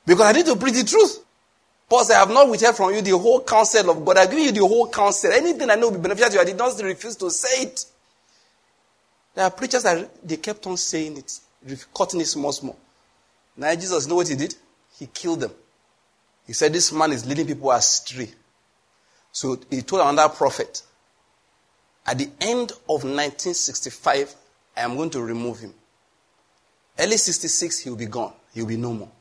[0.05, 1.25] Because I need to preach the truth.
[1.89, 4.17] Paul said, I have not withheld from you the whole counsel of God.
[4.17, 5.31] I give you the whole counsel.
[5.31, 6.41] Anything I know will be beneficial to you.
[6.41, 7.85] I did not refuse to say it.
[9.33, 11.39] There are preachers that they kept on saying it,
[11.95, 12.77] cutting it small, small.
[13.57, 14.55] Now Jesus, know what he did?
[14.97, 15.51] He killed them.
[16.45, 18.29] He said, This man is leading people astray.
[19.31, 20.81] So he told another prophet,
[22.09, 24.33] At the end of 1965,
[24.75, 25.75] I am going to remove him.
[26.97, 28.33] Early 66, he will be gone.
[28.51, 29.11] He will be no more.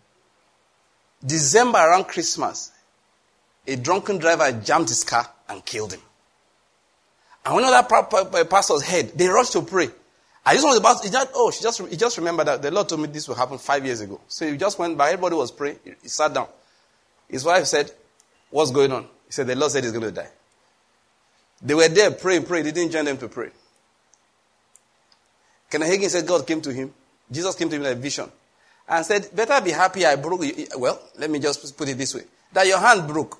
[1.24, 2.72] December around Christmas,
[3.66, 6.00] a drunken driver jammed his car and killed him.
[7.44, 7.86] And when other
[8.46, 9.90] pastors heard, they rushed to pray.
[10.46, 12.88] I just was about, he just, oh, she just, he just remembered that the Lord
[12.88, 14.18] told me this will happen five years ago.
[14.28, 16.48] So he just went by, everybody was praying, he sat down.
[17.28, 17.92] His wife said,
[18.48, 19.02] what's going on?
[19.26, 20.30] He said, the Lord said he's going to die.
[21.60, 22.64] They were there praying, praying.
[22.64, 23.50] They didn't join them to pray.
[25.70, 26.92] Kenneth Hagin said God came to him.
[27.30, 28.30] Jesus came to him in a vision
[28.88, 30.42] and said, Better be happy I broke.
[30.42, 30.66] You.
[30.76, 33.38] Well, let me just put it this way that your hand broke.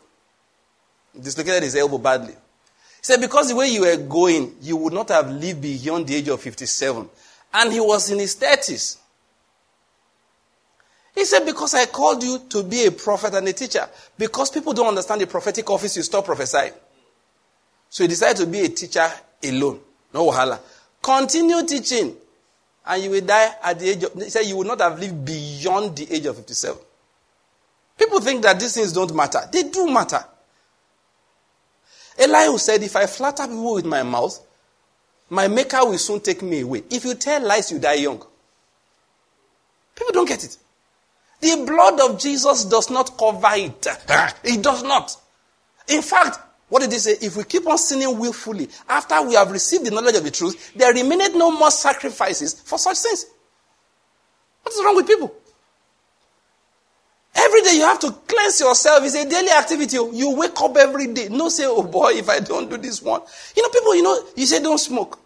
[1.18, 2.32] Dislocated his elbow badly.
[2.32, 6.16] He said, Because the way you were going, you would not have lived beyond the
[6.16, 7.08] age of 57.
[7.54, 8.98] And he was in his 30s.
[11.14, 13.88] He said, Because I called you to be a prophet and a teacher.
[14.18, 16.72] Because people don't understand the prophetic office, you stop prophesying.
[17.90, 19.08] So he decided to be a teacher
[19.44, 19.80] alone.
[20.12, 20.58] No wahala.
[21.02, 22.14] Continue teaching,
[22.86, 24.14] and you will die at the age of.
[24.14, 26.76] He said you will not have lived beyond the age of 57.
[27.98, 29.40] People think that these things don't matter.
[29.50, 30.24] They do matter.
[32.18, 34.38] Elihu said, If I flatter people with my mouth,
[35.30, 36.82] my maker will soon take me away.
[36.90, 38.24] If you tell lies, you die young.
[39.94, 40.56] People don't get it.
[41.40, 43.86] The blood of Jesus does not cover it.
[44.44, 45.16] It does not.
[45.88, 47.16] In fact, what did he say?
[47.20, 50.72] If we keep on sinning willfully, after we have received the knowledge of the truth,
[50.74, 53.26] there remaineth no more sacrifices for such sins.
[54.62, 55.34] What is wrong with people?
[57.34, 59.04] Every day you have to cleanse yourself.
[59.04, 59.96] It's a daily activity.
[59.96, 61.28] You wake up every day.
[61.28, 63.22] No say, oh boy, if I don't do this one.
[63.56, 65.18] You know, people, you know, you say don't smoke.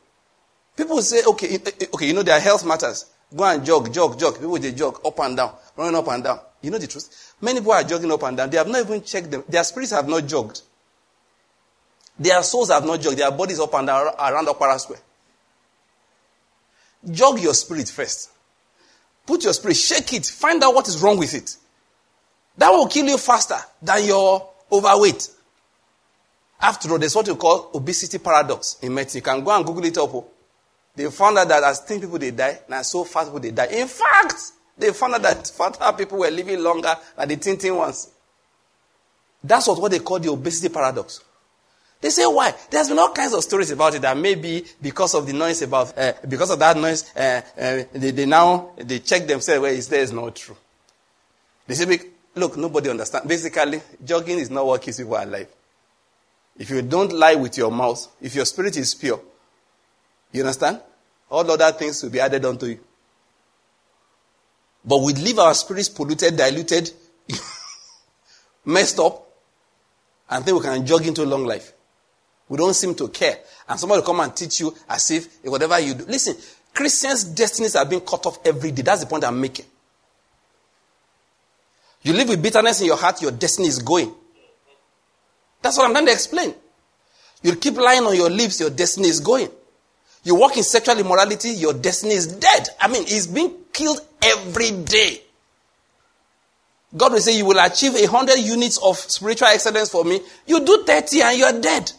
[0.76, 3.06] People say, okay, eh, eh, okay, you know, their health matters.
[3.34, 4.34] Go and jog, jog, jog.
[4.34, 6.40] People, they jog up and down, running up and down.
[6.60, 7.34] You know the truth?
[7.40, 8.50] Many people are jogging up and down.
[8.50, 9.42] They have not even checked them.
[9.48, 10.62] Their spirits have not jogged.
[12.18, 13.18] Their souls have not jogged.
[13.18, 15.00] Their bodies up and around Okpara Square.
[17.10, 18.30] Jog your spirit first.
[19.26, 21.56] Put your spirit, shake it, find out what is wrong with it.
[22.58, 25.28] That will kill you faster than your overweight.
[26.60, 29.18] After all, there's what you call obesity paradox in medicine.
[29.18, 30.14] You can go and Google it up.
[30.14, 30.26] Oh.
[30.94, 33.66] They found out that as thin people they die, now so fat people they die.
[33.66, 37.76] In fact, they found out that fatter people were living longer than the thin thin
[37.76, 38.10] ones.
[39.42, 41.20] That's what, what they call the obesity paradox.
[42.02, 42.52] They say why?
[42.68, 45.96] There's been all kinds of stories about it that maybe because of the noise about,
[45.96, 49.86] uh, because of that noise, uh, uh, they, they, now, they check themselves where it's
[49.86, 50.56] there is not true.
[51.64, 52.00] They say,
[52.34, 53.28] look, nobody understands.
[53.28, 55.46] Basically, jogging is not what keeps people alive.
[56.58, 59.20] If you don't lie with your mouth, if your spirit is pure,
[60.32, 60.80] you understand?
[61.30, 62.80] All other things will be added onto you.
[64.84, 66.90] But we leave our spirits polluted, diluted,
[68.64, 69.24] messed up,
[70.28, 71.72] and think we can jog into long life.
[72.52, 73.38] We don't seem to care.
[73.66, 76.04] And somebody will come and teach you as if whatever you do.
[76.04, 76.36] Listen,
[76.74, 78.82] Christians' destinies are being cut off every day.
[78.82, 79.64] That's the point I'm making.
[82.02, 84.12] You live with bitterness in your heart, your destiny is going.
[85.62, 86.54] That's what I'm trying to explain.
[87.42, 89.48] You keep lying on your lips, your destiny is going.
[90.22, 92.68] You walk in sexual immorality, your destiny is dead.
[92.78, 95.22] I mean, it's being killed every day.
[96.94, 100.20] God will say, You will achieve a hundred units of spiritual excellence for me.
[100.46, 101.92] You do 30 and you're dead.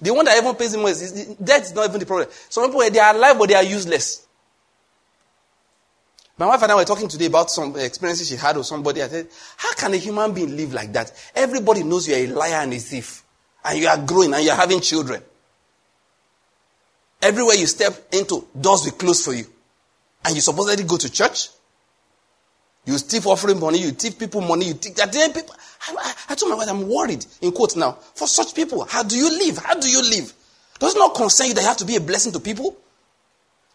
[0.00, 2.28] The one that even pays the most, is, that is not even the problem.
[2.48, 4.26] Some people, they are alive, but they are useless.
[6.38, 9.02] My wife and I were talking today about some experiences she had with somebody.
[9.02, 11.12] I said, How can a human being live like that?
[11.34, 13.24] Everybody knows you're a liar and a thief.
[13.64, 15.20] And you are growing and you're having children.
[17.20, 19.46] Everywhere you step into, doors will close for you.
[20.24, 21.48] And you supposedly go to church?
[22.88, 25.12] You thief offering money, you thief people money, you thief that.
[25.12, 25.54] damn People,
[25.88, 28.82] I, I, I told my wife, I'm worried, in quotes now, for such people.
[28.86, 29.58] How do you live?
[29.58, 30.32] How do you live?
[30.78, 32.74] Does it not concern you that you have to be a blessing to people?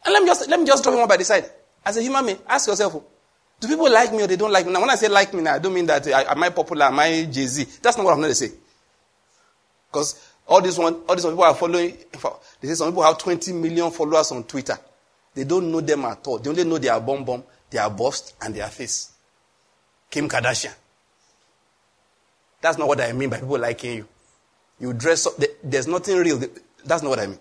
[0.03, 1.45] And let me just let me just drop one by the side.
[1.85, 3.03] As a human being, ask yourself,
[3.59, 4.73] do people like me or they don't like me?
[4.73, 6.85] Now, when I say like me now, I don't mean that I, am I popular,
[6.85, 7.67] am I Jay Z?
[7.83, 8.49] That's not what I'm going to say.
[9.91, 11.95] Because all these one, all these people are following.
[12.61, 14.79] They say some people have 20 million followers on Twitter.
[15.35, 16.39] They don't know them at all.
[16.39, 19.11] They only know they are bomb bomb, their bust, and their face.
[20.09, 20.73] Kim Kardashian.
[22.61, 24.07] That's not what I mean by people liking you.
[24.79, 25.33] You dress up,
[25.63, 26.39] there's nothing real.
[26.85, 27.39] That's not what I mean.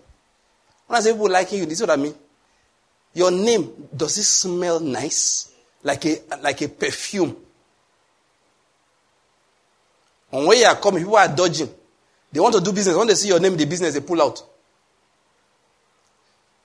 [0.87, 2.15] When I say people liking you, this is what I mean.
[3.13, 5.53] Your name, does it smell nice?
[5.83, 7.35] Like a, like a perfume.
[10.31, 11.69] And when you are coming, people are dodging.
[12.31, 12.95] They want to do business.
[12.97, 14.41] When they see your name in the business, they pull out.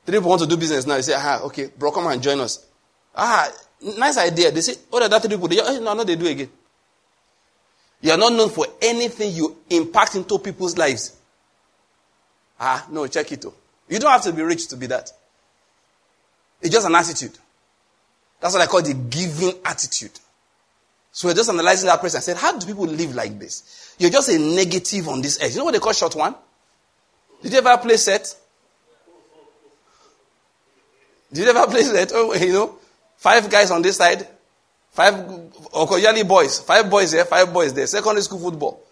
[0.06, 0.94] Three people want to do business now.
[0.94, 2.67] They say, ah, okay, bro, come and join us.
[3.18, 3.50] Ah,
[3.98, 4.52] nice idea.
[4.52, 5.48] They say, are that three people?
[5.48, 6.48] They, oh, no, no, they do again.
[8.00, 11.16] You are not known for anything you impact into people's lives.
[12.60, 13.44] Ah, no, check it.
[13.44, 13.54] Out.
[13.88, 15.10] You don't have to be rich to be that.
[16.62, 17.36] It's just an attitude.
[18.40, 20.12] That's what I call the giving attitude.
[21.10, 23.96] So we're just analyzing that person I said, how do people live like this?
[23.98, 25.52] You're just a negative on this edge.
[25.52, 26.36] You know what they call short one?
[27.42, 28.32] Did you ever play set?
[31.32, 32.12] Did you ever play set?
[32.14, 32.77] Oh, you know,
[33.18, 34.26] five guys on this side,
[34.90, 38.82] five Okoyali boys, five boys here, five boys there, secondary school football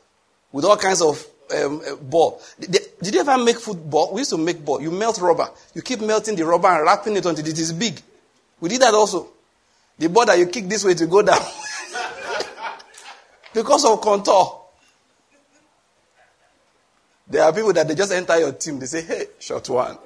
[0.53, 2.43] with all kinds of um, uh, ball.
[2.59, 4.13] Did, did you ever make football?
[4.13, 4.83] We used to make ball.
[4.83, 5.49] You melt rubber.
[5.75, 8.01] You keep melting the rubber and wrapping it until it is big.
[8.61, 9.29] We did that also.
[9.99, 11.41] The ball that you kick this way to go down.
[13.55, 14.63] because of contour.
[17.29, 18.79] There are people that they just enter your team.
[18.79, 19.99] They say, hey, short one.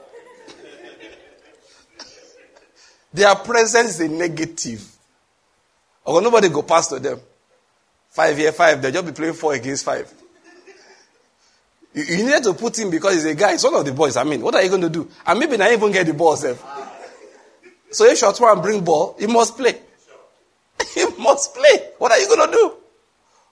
[3.13, 4.87] Their presence is a negative.
[6.05, 7.21] Or nobody go past to them.
[8.11, 10.13] Five year five, they'll just be playing four against five.
[11.95, 13.55] You, you need to put him because he's a guy.
[13.55, 14.17] It's one of the boys.
[14.17, 15.09] I mean, what are you going to do?
[15.27, 16.65] And maybe not even get the ball, self.
[17.91, 19.81] So if short one bring ball, he must play.
[20.95, 21.91] he must play.
[21.99, 22.75] What are you going to do?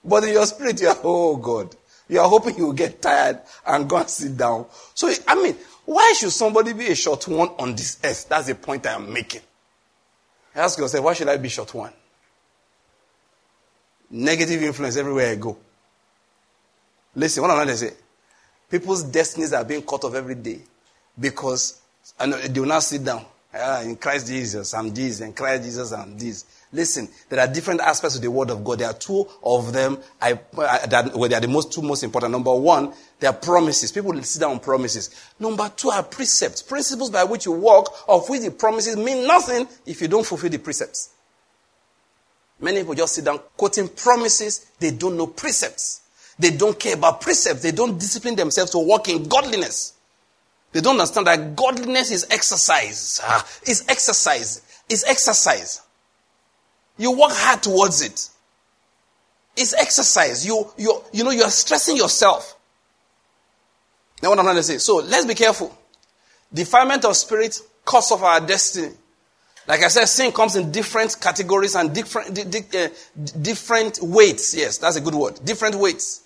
[0.04, 1.74] But in your spirit, you are, oh God.
[2.08, 4.66] You are hoping you will get tired and go and sit down.
[4.94, 8.28] So, I mean, why should somebody be a short one on this earth?
[8.28, 9.42] That's the point I am making.
[10.54, 11.92] Ask yourself, why should I be short one?
[14.10, 15.56] Negative influence everywhere I go.
[17.14, 17.92] Listen, what I'm going to say.
[18.70, 20.60] People's destinies are being cut off every day
[21.18, 21.80] because
[22.18, 23.24] and they will not sit down.
[23.52, 25.20] Ah, in Christ Jesus, I'm this.
[25.20, 26.44] In Christ Jesus, I'm this.
[26.72, 28.80] Listen, there are different aspects of the Word of God.
[28.80, 32.02] There are two of them I, I, that well, they are the most two most
[32.02, 32.32] important.
[32.32, 33.90] Number one, they are promises.
[33.90, 35.10] People sit down on promises.
[35.40, 39.66] Number two are precepts, principles by which you walk, of which the promises mean nothing
[39.86, 41.10] if you don't fulfill the precepts.
[42.60, 46.02] Many people just sit down quoting promises, they don't know precepts.
[46.38, 47.62] They don't care about precepts.
[47.62, 49.94] They don't discipline themselves to walk in godliness.
[50.72, 53.20] They don't understand that godliness is exercise.
[53.24, 54.62] Ah, it's exercise.
[54.88, 55.80] It's exercise.
[56.98, 58.28] You work hard towards it.
[59.56, 60.44] It's exercise.
[60.46, 62.56] You, you, you know, you are stressing yourself.
[64.22, 64.78] Now, what I'm trying to say.
[64.78, 65.76] So, let's be careful.
[66.52, 68.94] Defilement of spirit, cause of our destiny.
[69.66, 72.88] Like I said, sin comes in different categories and different, di- di- uh,
[73.42, 74.54] different weights.
[74.54, 75.40] Yes, that's a good word.
[75.44, 76.22] Different weights.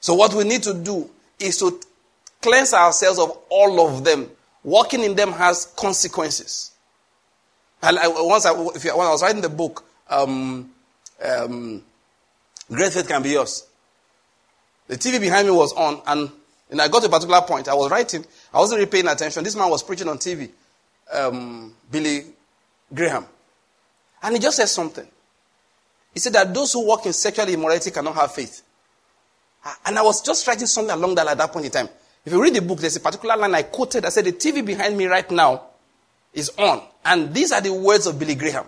[0.00, 1.08] So what we need to do
[1.40, 1.80] is to
[2.42, 4.30] cleanse ourselves of all of them.
[4.62, 6.72] Walking in them has consequences.
[7.82, 10.70] I, once I, you, when I was writing the book, um,
[11.24, 11.82] um,
[12.70, 13.66] Great Faith Can Be Yours,
[14.88, 16.30] the TV behind me was on, and,
[16.70, 17.68] and I got to a particular point.
[17.68, 19.44] I was writing, I wasn't really paying attention.
[19.44, 20.50] This man was preaching on TV,
[21.12, 22.24] um, Billy
[22.92, 23.26] Graham.
[24.22, 25.06] And he just said something.
[26.12, 28.62] He said that those who walk in sexual immorality cannot have faith.
[29.84, 31.88] And I was just writing something along that at that point in time.
[32.24, 34.04] If you read the book, there's a particular line I quoted.
[34.04, 35.67] I said, The TV behind me right now
[36.32, 36.82] is on.
[37.04, 38.66] And these are the words of Billy Graham.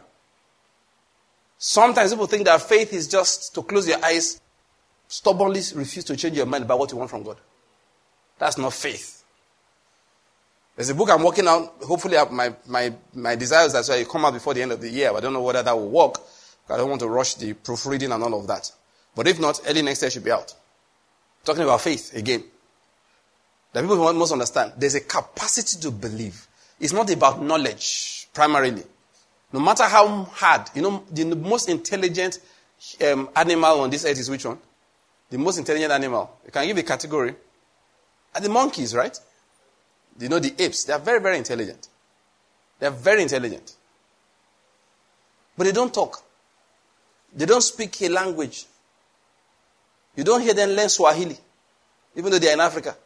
[1.59, 4.40] Sometimes people think that faith is just to close your eyes,
[5.07, 7.37] stubbornly refuse to change your mind about what you want from God.
[8.38, 9.23] That's not faith.
[10.75, 11.68] There's a book I'm working on.
[11.83, 14.88] Hopefully, my, my, my desire is that it come out before the end of the
[14.88, 15.14] year.
[15.14, 16.14] I don't know whether that will work.
[16.70, 18.73] I don't want to rush the proofreading and all of that.
[19.14, 20.55] But if not, early next year should be out.
[21.44, 22.44] Talking about faith again.
[23.73, 24.73] That people must understand.
[24.79, 26.46] There's a capacity to believe.
[26.81, 28.83] It's not about knowledge, primarily.
[29.53, 32.38] No matter how hard, you know, the most intelligent
[33.07, 34.59] um, animal on this earth is which one?
[35.29, 36.38] The most intelligent animal.
[36.47, 37.35] You can give a category.
[38.35, 39.19] Are the monkeys, right?
[40.19, 40.85] You know, the apes.
[40.85, 41.88] They are very, very intelligent.
[42.79, 43.75] They are very intelligent.
[45.57, 46.23] But they don't talk.
[47.35, 48.64] They don't speak a language.
[50.16, 51.37] You don't hear them learn Swahili,
[52.16, 52.97] even though they are in Africa.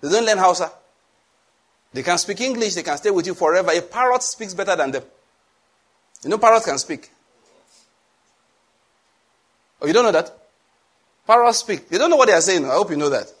[0.00, 0.70] They don't learn Hausa.
[1.92, 3.70] They can speak English, they can stay with you forever.
[3.70, 5.02] A parrot speaks better than them.
[6.24, 7.10] You know, parrots can speak.
[9.80, 10.32] Oh, you don't know that?
[11.26, 11.88] Parrots speak.
[11.88, 12.64] They don't know what they are saying.
[12.64, 13.32] I hope you know that.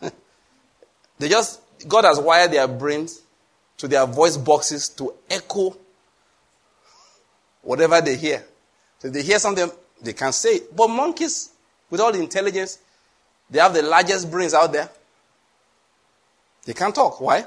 [1.18, 3.22] they just, God has wired their brains
[3.78, 5.76] to their voice boxes to echo
[7.62, 8.44] whatever they hear.
[8.98, 9.70] So if they hear something,
[10.02, 10.76] they can say it.
[10.76, 11.50] But monkeys,
[11.88, 12.78] with all the intelligence,
[13.48, 14.88] they have the largest brains out there.
[16.64, 17.20] They can't talk.
[17.20, 17.44] Why?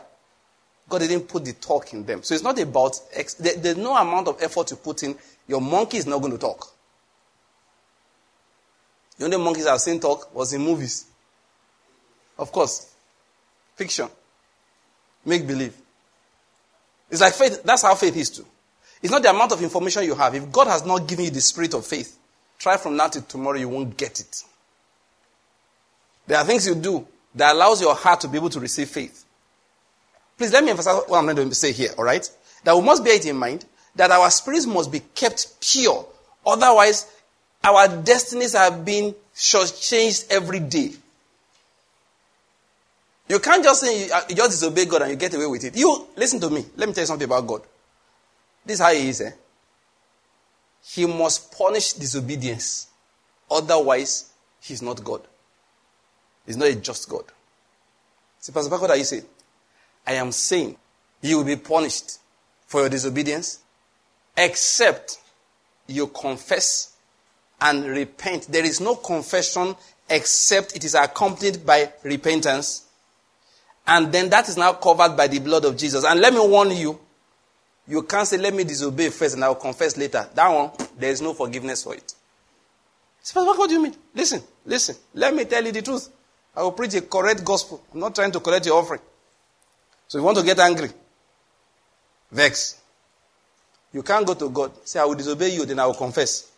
[0.88, 2.22] God didn't put the talk in them.
[2.24, 5.16] So it's not about, ex- there's no amount of effort you put in.
[5.47, 6.72] Your monkey is not going to talk.
[9.18, 11.05] The only monkeys I've seen talk was in movies.
[12.38, 12.93] Of course.
[13.76, 14.09] Fiction.
[15.26, 15.76] Make believe.
[17.09, 17.63] It's like faith.
[17.63, 18.45] That's how faith is too.
[19.01, 20.36] It's not the amount of information you have.
[20.36, 22.18] If God has not given you the spirit of faith,
[22.59, 24.43] try from now till tomorrow, you won't get it.
[26.28, 29.26] There are things you do that allows your heart to be able to receive faith.
[30.38, 32.30] Please let me emphasize what I'm going to say here, all right?
[32.64, 33.66] That we must bear it in mind
[33.96, 36.06] that our spirits must be kept pure
[36.46, 37.08] Otherwise,
[37.64, 40.92] our destinies have been changed every day.
[43.28, 45.76] You can't just say uh, you just disobey God and you get away with it.
[45.76, 46.64] You listen to me.
[46.76, 47.62] Let me tell you something about God.
[48.64, 49.22] This is how he is.
[49.22, 49.32] Eh?
[50.84, 52.88] He must punish disobedience.
[53.50, 54.32] Otherwise,
[54.62, 55.22] he's not God.
[56.46, 57.26] He's not a just God.
[58.39, 59.26] See, Pastor Parker, what are you saying?
[60.06, 60.78] I am saying
[61.22, 62.20] you will be punished
[62.68, 63.60] for your disobedience,
[64.38, 65.20] except
[65.88, 66.96] you confess
[67.60, 68.48] and repent.
[68.48, 69.76] There is no confession
[70.10, 72.86] except it is accompanied by repentance.
[73.88, 76.04] And then that is now covered by the blood of Jesus.
[76.04, 77.00] And let me warn you,
[77.88, 80.28] you can't say, let me disobey first and I will confess later.
[80.34, 82.14] That one, there is no forgiveness for it.
[83.22, 83.96] So, what do you mean?
[84.14, 84.96] Listen, listen.
[85.16, 86.10] Let me tell you the truth.
[86.56, 87.84] I will preach a correct gospel.
[87.93, 89.01] I'm not trying to collect your offering.
[90.08, 90.89] So, you want to get angry,
[92.32, 92.80] vex.
[93.91, 96.51] You can't go to God, say, I will disobey you, then I will confess.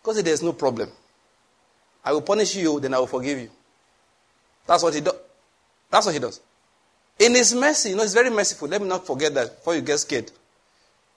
[0.00, 0.90] Because there's no problem.
[2.04, 3.50] I will punish you, then I will forgive you.
[4.66, 5.14] That's what he does.
[5.90, 6.40] That's what he does.
[7.18, 8.68] In his mercy, you know, he's very merciful.
[8.68, 10.30] Let me not forget that before you get scared.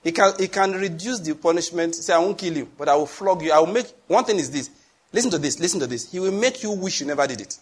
[0.02, 1.94] He can, he can reduce the punishment.
[1.94, 3.52] Say, I won't kill you, but I will flog you.
[3.52, 3.86] I will make.
[4.06, 4.70] One thing is this.
[5.12, 5.58] Listen to this.
[5.58, 6.10] Listen to this.
[6.10, 7.58] He will make you wish you never did it.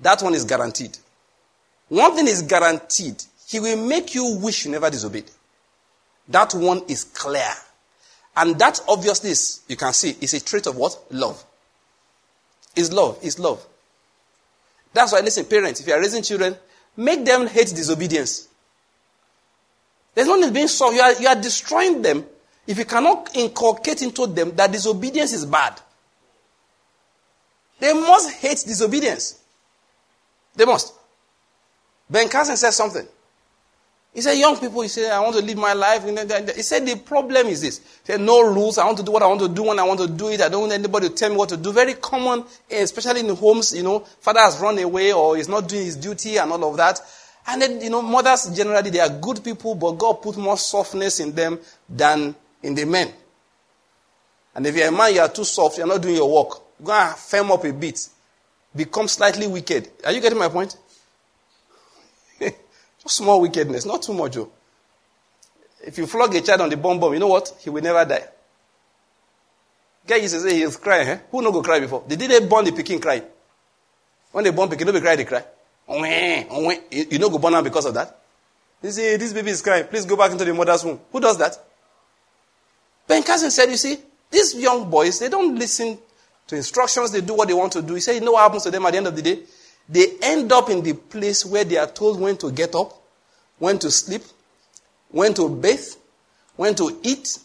[0.00, 0.96] That one is guaranteed.
[1.88, 3.22] One thing is guaranteed.
[3.46, 5.30] He will make you wish you never disobeyed.
[6.28, 7.50] That one is clear.
[8.36, 10.98] And that obviously is, you can see, is a trait of what?
[11.10, 11.42] Love.
[12.74, 13.18] Is love.
[13.22, 13.64] Is love.
[14.92, 16.56] That's why, listen, parents, if you are raising children,
[16.96, 18.48] make them hate disobedience.
[20.14, 20.94] There's no need being soft.
[20.94, 22.24] You are, you are destroying them
[22.66, 25.80] if you cannot inculcate into them that disobedience is bad.
[27.80, 29.40] They must hate disobedience.
[30.56, 30.94] They must.
[32.08, 33.06] Ben Carson says something.
[34.14, 36.04] He said, young people, he said, I want to live my life.
[36.04, 37.78] He said, the problem is this.
[37.78, 38.78] He said, no rules.
[38.78, 40.40] I want to do what I want to do when I want to do it.
[40.40, 41.72] I don't want anybody to tell me what to do.
[41.72, 45.68] Very common, eh, especially in homes, you know, father has run away or is not
[45.68, 47.00] doing his duty and all of that.
[47.48, 51.18] And then, you know, mothers generally, they are good people, but God put more softness
[51.18, 53.12] in them than in the men.
[54.54, 56.62] And if you're a man, you are too soft, you're not doing your work.
[56.82, 58.08] Go and firm up a bit.
[58.74, 59.90] Become slightly wicked.
[60.04, 60.76] Are you getting my point?
[62.40, 64.36] Just small wickedness, not too much.
[64.36, 64.50] Oh.
[65.86, 67.54] If you flog a child on the bomb bomb, you know what?
[67.60, 68.26] He will never die.
[70.06, 71.08] Guy used to say he's crying.
[71.08, 71.18] Eh?
[71.30, 72.04] Who no go cry before?
[72.06, 73.22] They did they born the picking cry?
[74.32, 75.44] When they born picking, nobody cry, they cry.
[75.88, 78.18] You, know go born out because of that?
[78.82, 79.84] You say, this baby is crying.
[79.84, 81.00] Please go back into the mother's womb.
[81.12, 81.56] Who does that?
[83.06, 83.96] Ben Carson said, you see,
[84.30, 85.98] these young boys, they don't listen
[86.46, 87.10] to instructions.
[87.10, 87.94] They do what they want to do.
[87.94, 89.40] He said, you know what happens to them at the end of the day?
[89.88, 92.92] They end up in the place where they are told when to get up,
[93.58, 94.22] when to sleep,
[95.10, 95.86] when to bathe,
[96.56, 97.38] when to eat,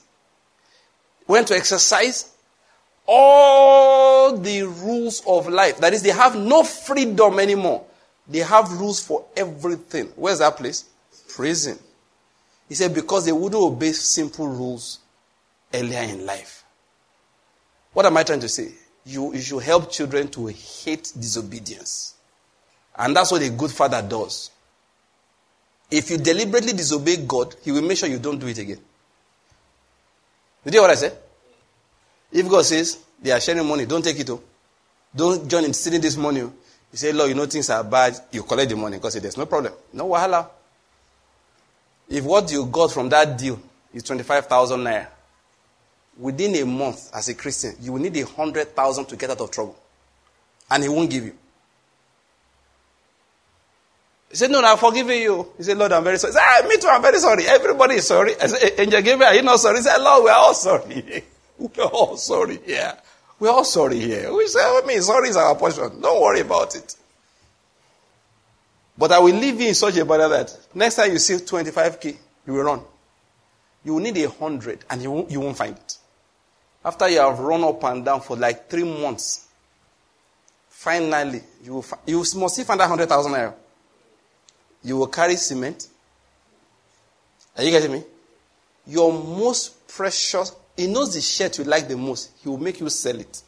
[1.25, 2.33] when to exercise.
[3.11, 5.79] All the rules of life.
[5.79, 7.83] That is, they have no freedom anymore.
[8.27, 10.11] They have rules for everything.
[10.15, 10.85] Where's that place?
[11.27, 11.79] Prison.
[12.67, 14.99] He said, because they wouldn't obey simple rules
[15.73, 16.63] earlier in life.
[17.93, 18.71] What am I trying to say?
[19.09, 22.13] You, you should help children to hate disobedience.
[22.95, 24.51] And that's what a good father does.
[25.89, 28.79] If you deliberately disobey God, He will make sure you don't do it again.
[30.65, 31.11] You hear what I say?
[32.31, 34.29] If God says they are sharing money, don't take it.
[34.29, 34.41] Oh.
[35.15, 36.41] Don't join in stealing this money.
[36.41, 36.53] Oh.
[36.91, 39.45] You say, Lord, you know things are bad, you collect the money because there's no
[39.45, 39.73] problem.
[39.93, 40.47] No wahala.
[42.07, 43.59] If what you got from that deal
[43.93, 45.07] is 25,000 naira,
[46.19, 49.49] within a month as a Christian, you will need a 100,000 to get out of
[49.51, 49.75] trouble.
[50.69, 51.33] And he won't give you.
[54.29, 55.47] He said, No, I'm forgiving you.
[55.57, 56.33] He said, Lord, I'm very sorry.
[56.33, 57.47] He said, ah, Me too, I'm very sorry.
[57.47, 58.35] Everybody is sorry.
[58.39, 59.77] I said, Angel Gabriel, are you not sorry?
[59.77, 61.23] He said, Lord, we're all sorry.
[61.57, 62.93] we're all sorry here.
[63.39, 64.31] We're all sorry here.
[64.33, 65.99] We say, I mean, sorry is our portion.
[66.01, 66.95] Don't worry about it.
[68.97, 72.17] But I will leave you in such a manner that next time you see 25k,
[72.45, 72.81] you will run.
[73.85, 75.88] You will need a hundred and you won't, you won't find it.
[76.89, 79.45] After you have run up and down for like three months,
[80.69, 83.53] finally, you, will, you must see find that 100,000 naira.
[84.83, 85.87] You will carry cement.
[87.55, 88.03] Are you getting me?
[88.87, 92.31] Your most precious, he knows the shirt you like the most.
[92.41, 93.43] He will make you sell it.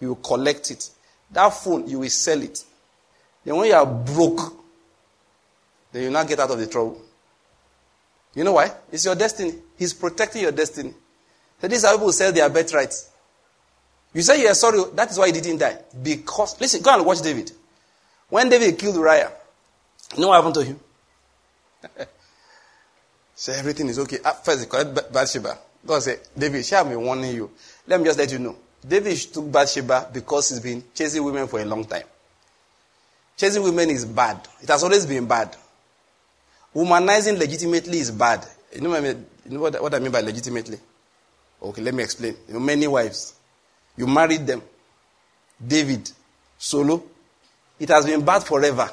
[0.00, 0.90] He will collect it.
[1.30, 2.64] That phone, you will sell it.
[3.44, 4.52] Then when you are broke,
[5.92, 7.00] then you not get out of the trouble.
[8.34, 8.72] You know why?
[8.90, 9.54] It's your destiny.
[9.78, 10.92] He's protecting your destiny.
[11.62, 13.08] So these are people who sell their birthrights.
[14.12, 15.78] You say you're sorry, that is why he didn't die.
[16.02, 17.52] Because, listen, go and watch David.
[18.28, 19.30] When David killed Uriah,
[20.16, 20.80] you know what happened to him?
[23.36, 24.18] so everything is okay.
[24.24, 25.56] At first, he called Bathsheba.
[25.86, 27.52] God said, David, shall be warning you.
[27.86, 28.56] Let me just let you know.
[28.86, 32.06] David took Bathsheba because he's been chasing women for a long time.
[33.36, 34.48] Chasing women is bad.
[34.60, 35.56] It has always been bad.
[36.74, 38.44] Womanizing legitimately is bad.
[38.74, 40.78] You know, what I mean, you know what I mean by legitimately?
[41.62, 42.34] Okay, let me explain.
[42.48, 43.34] You know, many wives.
[43.96, 44.62] You married them.
[45.64, 46.10] David,
[46.58, 47.02] solo.
[47.78, 48.90] It has been bad forever.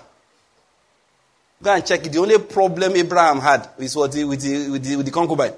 [1.62, 2.12] Go and check it.
[2.12, 5.54] The only problem Abraham had is what the, with, the, with, the, with the concubine.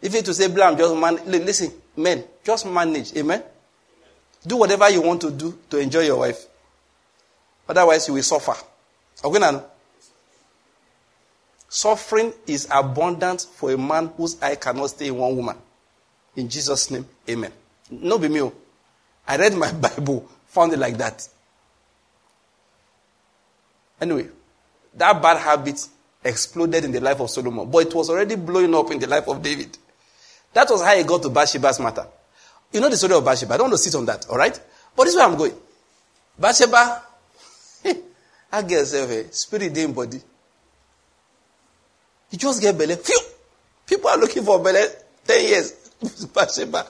[0.00, 3.16] If it to say Abraham, just man, listen, men, just manage.
[3.16, 3.42] Amen?
[4.46, 6.46] Do whatever you want to do to enjoy your wife.
[7.68, 8.54] Otherwise, you will suffer.
[9.24, 9.64] Okay, now?
[11.68, 15.56] Suffering is abundant for a man whose eye cannot stay in one woman.
[16.36, 17.52] In Jesus' name, amen.
[17.90, 18.42] No be me.
[18.42, 18.52] Oh.
[19.26, 21.26] I read my Bible, found it like that.
[24.00, 24.28] Anyway,
[24.94, 25.86] that bad habit
[26.22, 29.28] exploded in the life of Solomon, but it was already blowing up in the life
[29.28, 29.76] of David.
[30.52, 32.06] That was how he got to Bathsheba's matter.
[32.72, 33.54] You know the story of Bathsheba.
[33.54, 34.58] I don't want to sit on that, all right?
[34.96, 35.52] But this is where I'm going.
[36.38, 37.02] Bathsheba,
[38.52, 40.20] I get herself a spirit in body.
[42.30, 42.96] You just get belly.
[42.96, 43.20] Phew!
[43.86, 44.84] People are looking for belly
[45.24, 45.83] 10 years.
[46.32, 46.86] Bathsheba.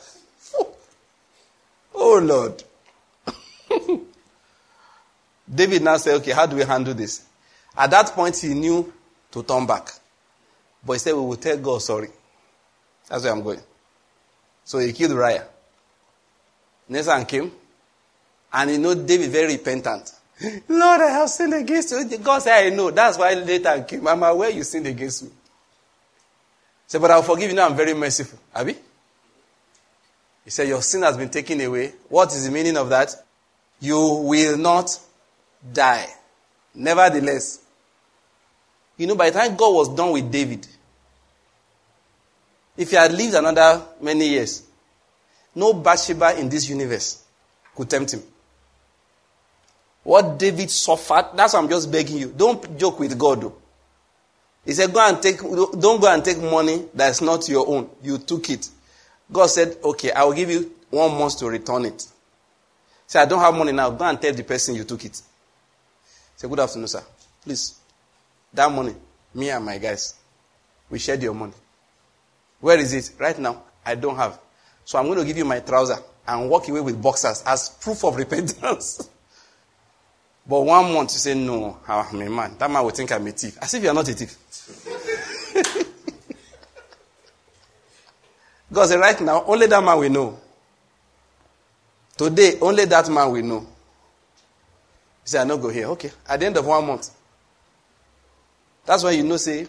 [1.94, 2.62] Oh, Lord.
[5.54, 7.24] David now said, okay, how do we handle this?
[7.76, 8.92] At that point, he knew
[9.30, 9.90] to turn back.
[10.84, 12.08] But he said, we will tell God sorry.
[13.08, 13.60] That's where I'm going.
[14.64, 15.46] So he killed Uriah.
[16.88, 17.52] Nathan came.
[18.52, 20.12] And you know, David very repentant.
[20.68, 22.18] Lord, I have sinned against you.
[22.18, 22.90] God said, I know.
[22.90, 24.06] That's why Nathan came.
[24.06, 25.28] I'm aware you sinned against me.
[25.28, 25.34] He
[26.86, 27.66] said, but I'll forgive you now.
[27.68, 28.38] I'm very merciful.
[28.54, 28.76] Abi?
[30.44, 31.92] He said, Your sin has been taken away.
[32.08, 33.14] What is the meaning of that?
[33.80, 34.98] You will not
[35.72, 36.06] die.
[36.74, 37.60] Nevertheless,
[38.96, 40.66] you know, by the time God was done with David,
[42.76, 44.62] if he had lived another many years,
[45.54, 47.22] no Bathsheba in this universe
[47.74, 48.22] could tempt him.
[50.02, 52.28] What David suffered, that's what I'm just begging you.
[52.36, 53.40] Don't joke with God.
[53.40, 53.56] Though.
[54.64, 57.88] He said, Go and take, don't go and take money that's not your own.
[58.02, 58.68] You took it.
[59.30, 62.06] God said, Okay, I will give you one month to return it.
[63.06, 63.90] Say, I don't have money now.
[63.90, 65.20] Go and tell the person you took it.
[66.36, 67.02] Say, Good afternoon, sir.
[67.42, 67.74] Please,
[68.52, 68.94] that money,
[69.34, 70.14] me and my guys,
[70.90, 71.52] we shared your money.
[72.60, 73.12] Where is it?
[73.18, 74.38] Right now, I don't have.
[74.84, 75.96] So I'm going to give you my trouser
[76.26, 79.08] and walk away with boxers as proof of repentance.
[80.48, 82.56] but one month you say, No, I'm a man.
[82.58, 83.58] That man will think I'm a thief.
[83.60, 84.36] As if you're not a thief.
[88.72, 90.38] God said, Right now, only that man will know.
[92.16, 93.60] Today, only that man will know.
[93.60, 95.86] He said, I not go here.
[95.88, 96.10] Okay.
[96.28, 97.10] At the end of one month.
[98.84, 99.66] That's why you know, say,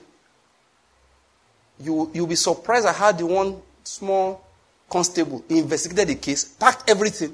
[1.80, 4.46] you, you'll be surprised at how the one small
[4.90, 7.34] constable investigated the case, packed everything.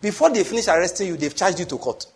[0.00, 2.06] Before they finish arresting you, they've charged you to court.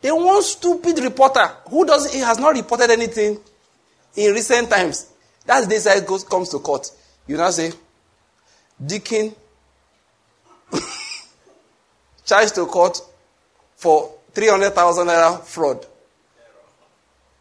[0.00, 3.38] They one stupid reporter who doesn't, he has not reported anything
[4.14, 5.12] in recent times.
[5.44, 6.90] That's the side goes comes to court.
[7.28, 7.72] You now say,
[8.84, 9.32] Deacon
[12.24, 13.00] charged to court
[13.76, 15.86] for 300,000 naira fraud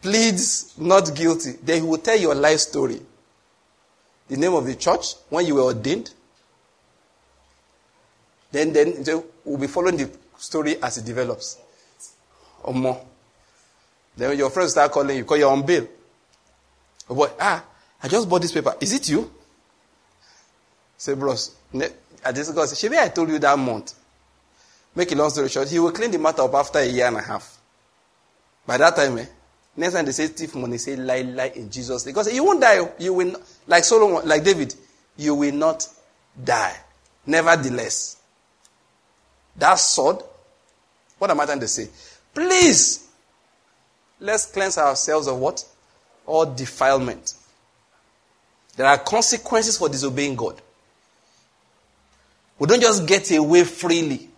[0.01, 2.99] pleads not guilty, then he will tell your life story.
[4.27, 6.11] The name of the church, when you were ordained.
[8.51, 9.03] Then, then
[9.43, 11.57] we'll be following the story as it develops.
[12.63, 13.05] Or more.
[14.15, 15.87] Then your friends start calling you because you're on bail.
[17.39, 17.63] Ah,
[18.01, 18.75] I just bought this paper.
[18.81, 19.31] Is it you?
[20.97, 21.55] Say, bros,
[22.25, 23.93] I just go say, Shibi, I told you that month.
[24.95, 27.17] Make a long story short, he will clean the matter up after a year and
[27.17, 27.57] a half.
[28.65, 29.25] By that time, eh,
[29.77, 32.03] Next time they say thief money, say lie, lie in Jesus.
[32.03, 32.79] Because you won't die.
[32.97, 34.73] You will, not, like Solomon, like David,
[35.15, 35.87] you will not
[36.43, 36.75] die.
[37.27, 38.17] Nevertheless,
[39.55, 40.17] that sword,
[41.19, 41.89] what am I trying to say?
[42.33, 43.07] Please,
[44.19, 45.63] let's cleanse ourselves of what?
[46.25, 47.35] All defilement.
[48.77, 50.59] There are consequences for disobeying God.
[52.59, 54.29] We don't just get away freely.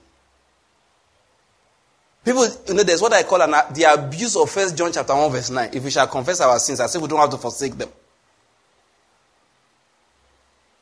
[2.24, 5.32] People, you know, there's what I call an, the abuse of First John chapter 1
[5.32, 5.70] verse 9.
[5.74, 7.89] If we shall confess our sins, as if we don't have to forsake them.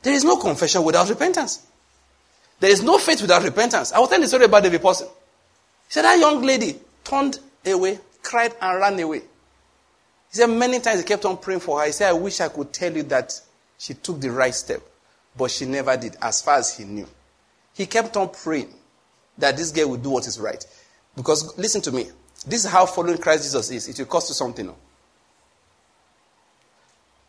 [0.02, 1.66] There is no confession without repentance.
[2.60, 3.92] There is no faith without repentance.
[3.92, 5.08] I will tell the story about David Pawson.
[5.08, 9.20] He said that young lady turned away, cried and ran away.
[9.20, 9.24] He
[10.32, 11.86] said many times he kept on praying for her.
[11.86, 13.40] He said, I wish I could tell you that
[13.78, 14.82] she took the right step.
[15.38, 17.08] But she never did, as far as he knew.
[17.78, 18.74] He kept on praying
[19.38, 20.66] that this girl would do what is right.
[21.16, 22.08] Because listen to me.
[22.48, 23.88] This is how following Christ Jesus is.
[23.88, 24.74] It will cost you something.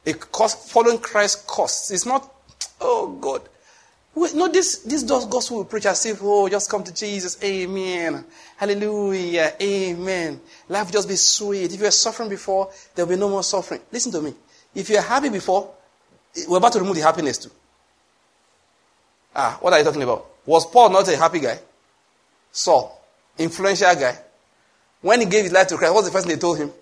[0.06, 1.90] A cost, following Christ costs.
[1.90, 2.32] It's not,
[2.80, 3.42] oh God.
[4.14, 7.42] Wait, no, this, this gospel we preach as if, oh, just come to Jesus.
[7.44, 8.24] Amen.
[8.56, 9.52] Hallelujah.
[9.60, 10.40] Amen.
[10.66, 11.72] Life will just be sweet.
[11.72, 13.82] If you were suffering before, there will be no more suffering.
[13.92, 14.32] Listen to me.
[14.74, 15.70] If you are happy before,
[16.48, 17.50] we're about to remove the happiness too.
[19.36, 20.26] Ah, what are you talking about?
[20.48, 21.58] Was Paul not a happy guy?
[22.50, 22.98] Saul,
[23.36, 24.16] influential guy.
[25.02, 26.72] When he gave his life to Christ, what's the first thing they told him?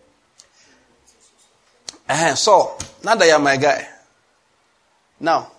[2.08, 3.88] Uh, Saul, now that you're my guy.
[5.18, 5.50] Now,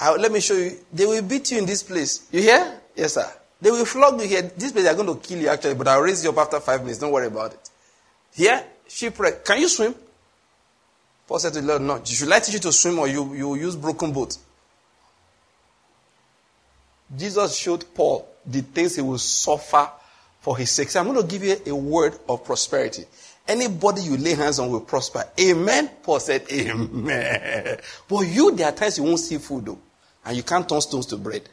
[0.00, 0.72] I, let me show you.
[0.92, 2.26] They will beat you in this place.
[2.32, 2.80] You hear?
[2.96, 3.32] Yes, sir.
[3.60, 4.42] They will flog you here.
[4.42, 6.58] This place, they are going to kill you actually, but I'll raise you up after
[6.58, 6.98] five minutes.
[6.98, 7.70] Don't worry about it.
[8.34, 9.44] Here, shipwreck.
[9.44, 9.94] Can you swim?
[11.28, 12.04] Paul said to the Lord, No.
[12.04, 14.36] Should I teach you to swim or you, you use broken boat?
[17.16, 19.90] Jesus showed Paul the things he will suffer
[20.40, 20.90] for his sake.
[20.90, 23.04] So I'm going to give you a word of prosperity.
[23.46, 25.24] Anybody you lay hands on will prosper.
[25.40, 25.90] Amen.
[26.02, 27.78] Paul said, Amen.
[28.08, 29.78] But you, there are times you won't see food though.
[30.24, 31.48] And you can't turn stones to bread.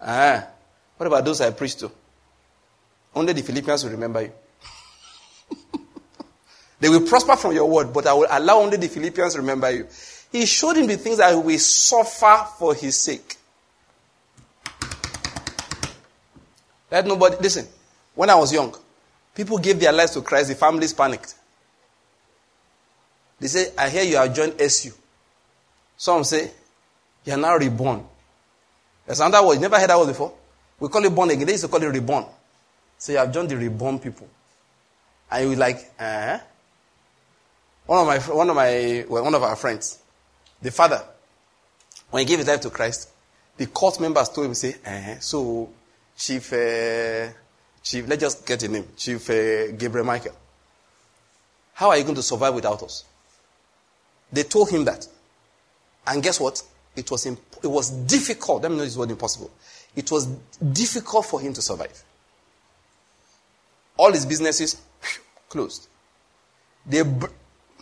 [0.00, 0.46] Ah.
[0.96, 1.90] What about those I preached to?
[3.14, 4.32] Only the Philippians will remember you.
[6.80, 9.88] they will prosper from your word, but I will allow only the Philippians remember you.
[10.30, 13.36] He showed him the things that he will suffer for his sake.
[16.92, 17.66] Let nobody listen.
[18.14, 18.76] When I was young,
[19.34, 21.34] people gave their lives to Christ, the families panicked.
[23.40, 24.92] They say, I hear you have joined SU.
[25.96, 26.50] Some say,
[27.24, 28.04] you are now reborn.
[29.06, 29.54] There's another word.
[29.54, 30.34] You never heard that word before?
[30.78, 31.46] We call it born again.
[31.46, 32.26] They used to call it reborn.
[32.98, 34.28] So you have joined the reborn people.
[35.30, 36.38] And you like, uh
[37.86, 39.98] One of my, one of my, well, one of our friends,
[40.60, 41.02] the father,
[42.10, 43.08] when he gave his life to Christ,
[43.56, 45.70] the court members told him, say, uh so
[46.22, 47.32] Chief, uh,
[47.82, 50.36] Chief, let's just get a name, Chief uh, Gabriel Michael.
[51.74, 53.04] How are you going to survive without us?
[54.32, 55.04] They told him that.
[56.06, 56.62] And guess what?
[56.94, 58.62] It was, imp- it was difficult.
[58.62, 59.50] Let me know this word impossible.
[59.96, 62.04] It was difficult for him to survive.
[63.96, 64.80] All his businesses
[65.48, 65.88] closed.
[66.86, 67.26] They b-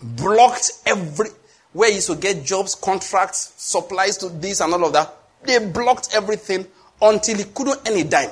[0.02, 1.28] blocked every,
[1.74, 5.14] where he used to get jobs, contracts, supplies to this and all of that.
[5.42, 6.66] They blocked everything
[7.00, 8.30] until he couldn't earn a dime.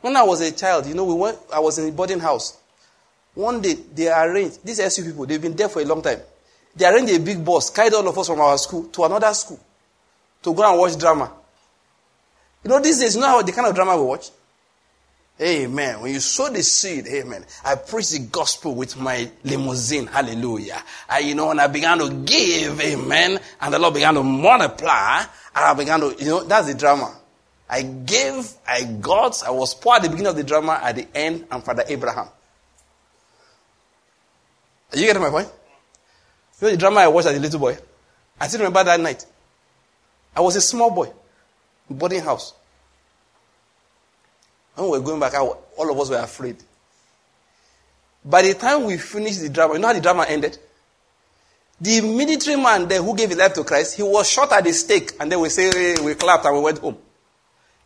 [0.00, 2.58] When I was a child, you know, we went, I was in a boarding house.
[3.34, 6.20] One day, they arranged, these SU people, they've been there for a long time.
[6.74, 9.60] They arranged a big bus, carried all of us from our school to another school
[10.42, 11.32] to go and watch drama.
[12.62, 14.30] You know, these days, you know how the kind of drama we watch?
[15.38, 16.00] Amen.
[16.00, 17.44] When you sow the seed, amen.
[17.62, 20.06] I preach the gospel with my limousine.
[20.06, 20.82] Hallelujah.
[21.08, 23.38] I, you know, and I began to give, amen.
[23.60, 25.20] And the Lord began to multiply.
[25.20, 27.14] And I began to, you know, that's the drama.
[27.68, 31.06] I gave, I got, I was poor at the beginning of the drama, at the
[31.14, 32.28] end, I'm Father Abraham.
[34.92, 35.48] Are you getting my point?
[36.60, 37.76] You know the drama I watched as a little boy?
[38.40, 39.26] I still remember that night.
[40.34, 41.12] I was a small boy,
[41.90, 42.54] boarding house.
[44.76, 46.56] When we were going back, all of us were afraid.
[48.24, 50.58] By the time we finished the drama, you know how the drama ended?
[51.80, 54.72] The military man there who gave his life to Christ, he was shot at the
[54.72, 56.98] stake, and then we say hey, we clapped and we went home.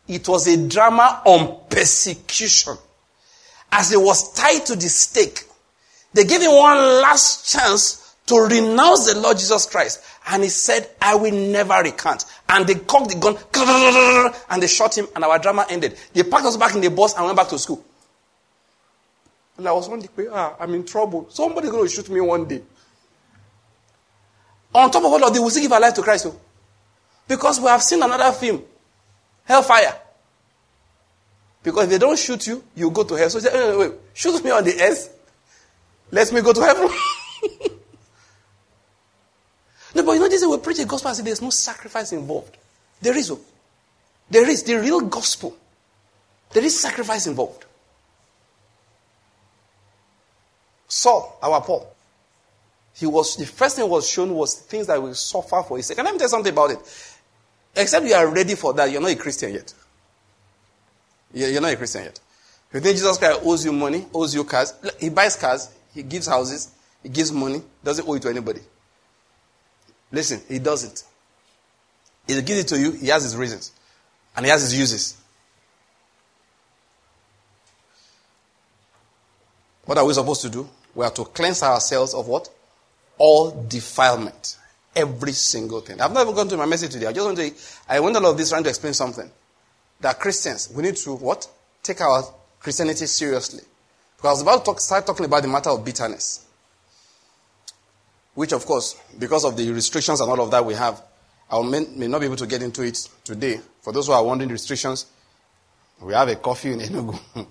[0.07, 2.75] It was a drama on persecution.
[3.71, 5.43] As he was tied to the stake,
[6.13, 10.03] they gave him one last chance to renounce the Lord Jesus Christ.
[10.27, 12.25] And he said, I will never recant.
[12.51, 13.37] And they cocked the gun,
[14.49, 15.97] and they shot him, and our drama ended.
[16.13, 17.83] They packed us back in the bus and went back to school.
[19.57, 21.27] And I was wondering, ah, I'm in trouble.
[21.29, 22.61] Somebody's going to shoot me one day.
[24.73, 26.25] On top of all of this, we still give our life to Christ.
[26.27, 26.39] Oh.
[27.27, 28.63] Because we have seen another film,
[29.45, 29.97] Hellfire.
[31.63, 33.29] Because if they don't shoot you, you go to hell.
[33.29, 35.17] So say, wait, wait, wait, shoot me on the earth.
[36.11, 36.89] Let me go to heaven.
[40.03, 42.57] but you know, this is we preach the gospel and say there's no sacrifice involved.
[43.01, 43.31] There is.
[43.31, 43.39] Oh.
[44.29, 44.63] There is.
[44.63, 45.57] The real gospel.
[46.51, 47.65] There is sacrifice involved.
[50.87, 51.87] Saul, our Paul,
[52.93, 55.97] he was the first thing was shown was things that will suffer for his sake.
[55.97, 56.79] And let me tell you something about it.
[57.75, 59.73] Except you are ready for that, you're not a Christian yet.
[61.33, 62.19] You're not a Christian yet.
[62.73, 64.73] You think Jesus Christ owes you money, owes you cars.
[64.99, 66.71] He buys cars, he gives houses,
[67.01, 68.61] he gives money, doesn't owe it to anybody.
[70.11, 71.03] Listen, he does it.
[72.27, 73.71] He gives it to you, he has his reasons.
[74.35, 75.17] And he has his uses.
[79.85, 80.69] What are we supposed to do?
[80.95, 82.49] We are to cleanse ourselves of what?
[83.17, 84.57] All defilement.
[84.95, 86.01] Every single thing.
[86.01, 87.07] I've not even gone to my message today.
[87.07, 87.51] I just want to,
[87.87, 89.29] I went all of this trying to explain something.
[90.01, 91.47] That Christians, we need to what?
[91.83, 92.23] Take our
[92.59, 93.63] Christianity seriously.
[94.17, 96.45] Because I was about to talk, start talking about the matter of bitterness.
[98.33, 101.01] Which, of course, because of the restrictions and all of that we have,
[101.49, 103.59] I may, may not be able to get into it today.
[103.81, 105.05] For those who are wondering restrictions,
[106.01, 107.19] we have a coffee in Enugu.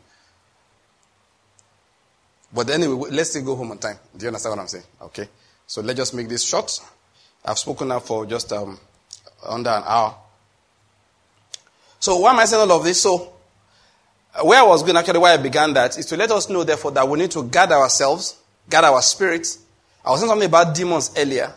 [2.52, 3.98] but anyway, let's still go home on time.
[4.16, 4.84] Do you understand what I'm saying?
[5.02, 5.28] Okay.
[5.66, 6.80] So let's just make this short.
[7.44, 8.78] I've spoken now for just um,
[9.46, 10.16] under an hour.
[12.00, 13.00] So why am I saying all of this?
[13.02, 13.34] So
[14.42, 16.92] where I was going, actually, why I began that is to let us know, therefore,
[16.92, 19.58] that we need to guard ourselves, guard our spirits.
[20.05, 21.53] I was saying something about demons earlier,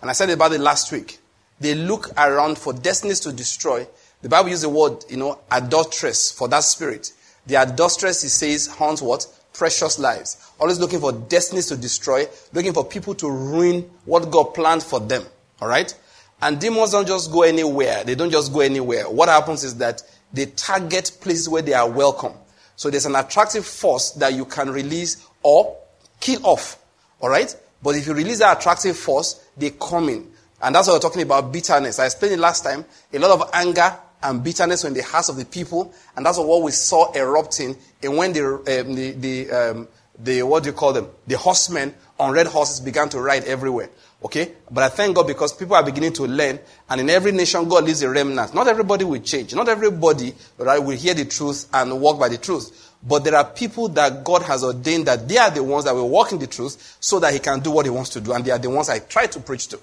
[0.00, 1.18] and I said about it last week.
[1.60, 3.86] They look around for destinies to destroy.
[4.20, 7.12] The Bible uses the word, you know, adulteress for that spirit.
[7.46, 9.26] The adulteress, he says, haunts what?
[9.54, 10.36] Precious lives.
[10.60, 15.00] Always looking for destinies to destroy, looking for people to ruin what God planned for
[15.00, 15.24] them.
[15.62, 15.94] All right?
[16.42, 18.04] And demons don't just go anywhere.
[18.04, 19.08] They don't just go anywhere.
[19.08, 22.34] What happens is that they target places where they are welcome.
[22.74, 25.78] So there's an attractive force that you can release or
[26.20, 26.78] kill off.
[27.20, 27.54] All right?
[27.86, 30.28] But if you release that attractive force, they come in.
[30.60, 32.00] And that's what we're talking about bitterness.
[32.00, 32.84] I explained it last time.
[33.12, 35.94] A lot of anger and bitterness in the hearts of the people.
[36.16, 40.64] And that's what we saw erupting and when the, um, the, the, um, the, what
[40.64, 41.08] do you call them?
[41.28, 43.90] The horsemen on red horses began to ride everywhere.
[44.24, 44.52] Okay?
[44.68, 46.58] But I thank God because people are beginning to learn,
[46.90, 48.52] and in every nation, God leaves a remnant.
[48.52, 49.54] Not everybody will change.
[49.54, 52.85] Not everybody right, will hear the truth and walk by the truth.
[53.02, 56.08] But there are people that God has ordained that they are the ones that will
[56.08, 58.44] walk in the truth so that He can do what He wants to do, and
[58.44, 59.80] they are the ones I try to preach to.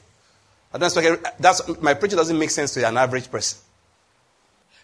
[0.74, 3.60] I don't expect, that's, my preaching doesn't make sense to an average person.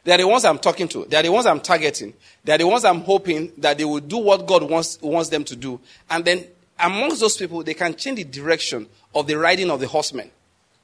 [0.04, 1.06] They are the ones I'm talking to.
[1.06, 2.14] They are the ones I'm targeting.
[2.44, 5.44] They are the ones I'm hoping that they will do what God wants, wants them
[5.46, 5.80] to do.
[6.10, 6.46] And then
[6.80, 10.32] amongst those people, they can change the direction of the riding of the horsemen.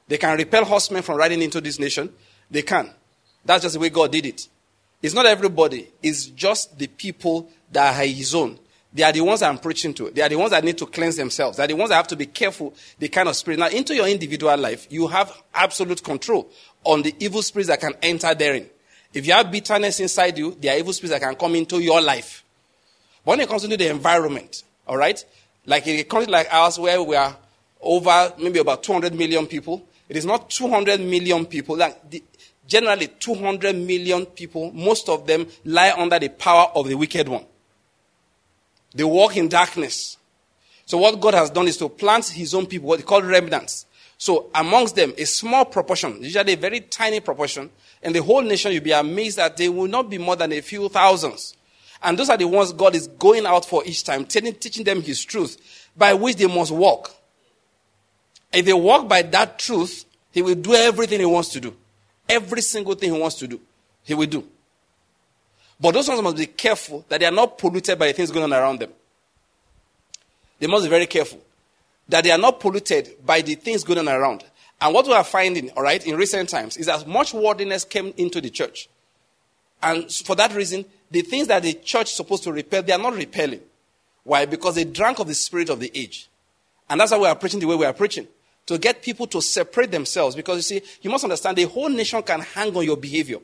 [0.08, 2.12] They can repel horsemen from riding into this nation.
[2.50, 2.90] They can.
[3.44, 4.48] That's just the way God did it.
[5.02, 5.88] It's not everybody.
[6.02, 8.58] It's just the people that are his own.
[8.92, 10.10] They are the ones I'm preaching to.
[10.10, 11.58] They are the ones that need to cleanse themselves.
[11.58, 13.58] They are the ones that have to be careful the kind of spirit.
[13.58, 16.50] Now, into your individual life, you have absolute control
[16.82, 18.66] on the evil spirits that can enter therein.
[19.12, 22.00] If you have bitterness inside you, there are evil spirits that can come into your
[22.00, 22.42] life.
[23.24, 25.22] But when it comes into the environment, all right,
[25.66, 27.36] like in a country like ours where we are
[27.82, 31.76] over maybe about 200 million people, it is not 200 million people.
[31.76, 32.22] Like the,
[32.66, 37.44] generally, 200 million people, most of them lie under the power of the wicked one.
[38.94, 40.16] They walk in darkness.
[40.86, 43.86] So what God has done is to plant his own people, what he called remnants.
[44.18, 47.70] So amongst them, a small proportion, usually a very tiny proportion,
[48.02, 50.60] and the whole nation, you'll be amazed that they will not be more than a
[50.60, 51.54] few thousands.
[52.02, 55.24] And those are the ones God is going out for each time, teaching them His
[55.24, 57.14] truth, by which they must walk.
[58.52, 61.76] If they walk by that truth, He will do everything He wants to do.
[62.28, 63.60] Every single thing He wants to do,
[64.02, 64.46] He will do.
[65.78, 68.44] But those ones must be careful that they are not polluted by the things going
[68.44, 68.90] on around them.
[70.58, 71.40] They must be very careful
[72.08, 74.44] that they are not polluted by the things going on around.
[74.80, 78.12] And what we are finding, all right, in recent times is that much worldliness came
[78.16, 78.88] into the church.
[79.82, 82.98] And for that reason, the things that the church is supposed to repel, they are
[82.98, 83.60] not repelling.
[84.24, 84.44] Why?
[84.44, 86.28] Because they drank of the spirit of the age.
[86.88, 88.26] And that's why we are preaching the way we are preaching.
[88.66, 90.34] To get people to separate themselves.
[90.34, 93.38] Because you see, you must understand the whole nation can hang on your behavior.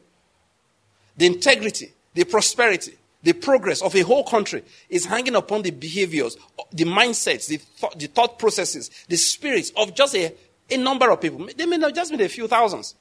[1.17, 6.37] The integrity, the prosperity, the progress of a whole country is hanging upon the behaviors,
[6.73, 10.35] the mindsets, the, th- the thought processes, the spirits of just a,
[10.71, 11.49] a number of people.
[11.57, 12.97] They may not just be a few thousands.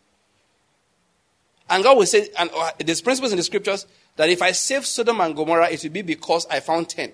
[1.69, 4.85] And God will say, and uh, there's principles in the scriptures that if I save
[4.85, 7.13] Sodom and Gomorrah, it will be because I found ten.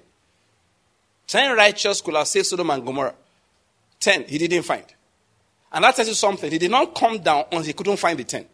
[1.27, 3.15] Ten righteous could have saved Sodom and Gomorrah.
[3.99, 4.83] Ten, he didn't find.
[5.71, 6.51] And that tells you something.
[6.51, 8.45] He did not come down until he couldn't find the ten.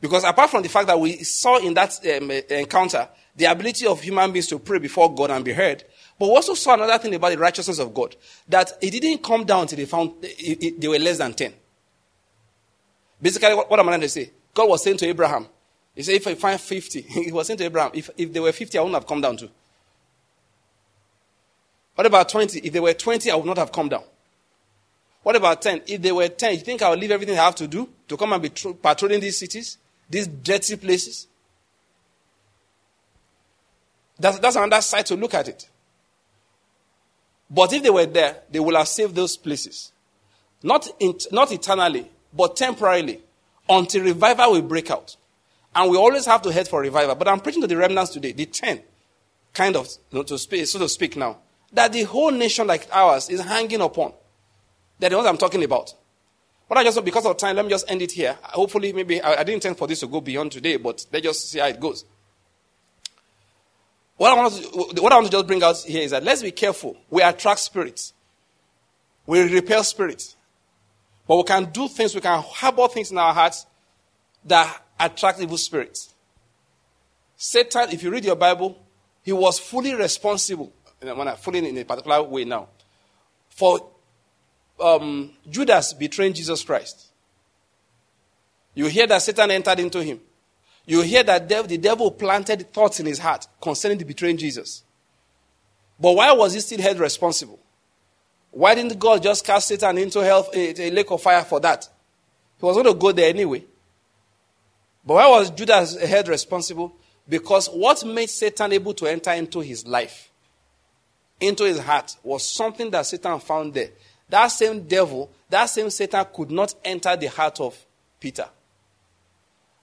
[0.00, 4.00] Because apart from the fact that we saw in that um, encounter the ability of
[4.00, 5.84] human beings to pray before God and be heard,
[6.18, 8.16] but we also saw another thing about the righteousness of God
[8.48, 11.52] that it didn't come down until they found they were less than 10.
[13.20, 14.30] Basically, what, am I trying to say?
[14.54, 15.46] God was saying to Abraham,
[15.94, 18.52] He said, If I find 50, He was saying to Abraham, If, if there were
[18.52, 19.50] 50, I wouldn't have come down to.
[21.94, 22.60] What about 20?
[22.60, 24.04] If there were 20, I would not have come down.
[25.22, 25.82] What about 10?
[25.86, 28.16] If there were 10, you think I would leave everything I have to do to
[28.16, 29.76] come and be patrolling these cities,
[30.08, 31.26] these dirty places?
[34.18, 35.68] That's, that's another side to look at it.
[37.50, 39.92] But if they were there, they would have saved those places.
[40.62, 43.20] Not, in, not eternally, but temporarily,
[43.68, 45.16] until revival will break out.
[45.74, 47.14] And we always have to head for revival.
[47.14, 48.80] But I'm preaching to the remnants today, the ten,
[49.52, 51.38] kind of, to speak, so to speak now,
[51.72, 54.12] that the whole nation like ours is hanging upon.
[55.00, 55.94] They're the ones I'm talking about.
[56.68, 58.38] But I just, because of time, let me just end it here.
[58.42, 61.50] Hopefully, maybe, I, I didn't intend for this to go beyond today, but let's just
[61.50, 62.04] see how it goes.
[64.16, 66.42] What I, want to, what I want to just bring out here is that let's
[66.42, 66.96] be careful.
[67.08, 68.12] We attract spirits.
[69.26, 70.36] We repel spirits.
[71.26, 73.66] But we can do things, we can harbor things in our hearts
[74.44, 76.14] that attract evil spirits.
[77.36, 78.78] Satan, if you read your Bible,
[79.22, 82.68] he was fully responsible, when I'm fully in a particular way now,
[83.48, 83.90] for
[84.80, 87.08] um, Judas betraying Jesus Christ.
[88.74, 90.20] You hear that Satan entered into him.
[90.86, 94.82] You hear that the devil planted thoughts in his heart concerning the betraying Jesus.
[95.98, 97.58] But why was he still held responsible?
[98.50, 101.88] Why didn't God just cast Satan into hell, a lake of fire for that?
[102.58, 103.64] He was going to go there anyway.
[105.04, 106.92] But why was Judas held responsible?
[107.28, 110.30] Because what made Satan able to enter into his life,
[111.38, 113.90] into his heart, was something that Satan found there.
[114.30, 117.76] That same devil, that same Satan could not enter the heart of
[118.18, 118.48] Peter.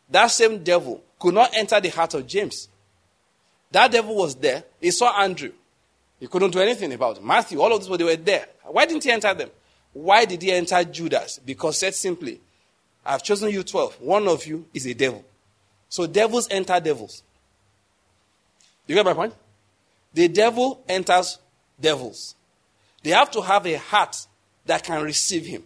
[0.10, 2.70] That same devil could not enter the heart of James.
[3.72, 4.64] That devil was there.
[4.80, 5.52] He saw Andrew.
[6.20, 7.24] He couldn't do anything about it.
[7.24, 8.48] Matthew, all of these, they were there.
[8.64, 9.50] Why didn't he enter them?
[9.94, 11.40] Why did he enter Judas?
[11.46, 12.40] Because said simply,
[13.06, 14.02] I've chosen you 12.
[14.02, 15.24] One of you is a devil.
[15.90, 17.24] So devils enter devils.
[18.86, 19.34] You get my point?
[20.14, 21.38] The devil enters
[21.80, 22.36] devils.
[23.04, 24.26] They have to have a heart
[24.68, 25.64] that can receive him.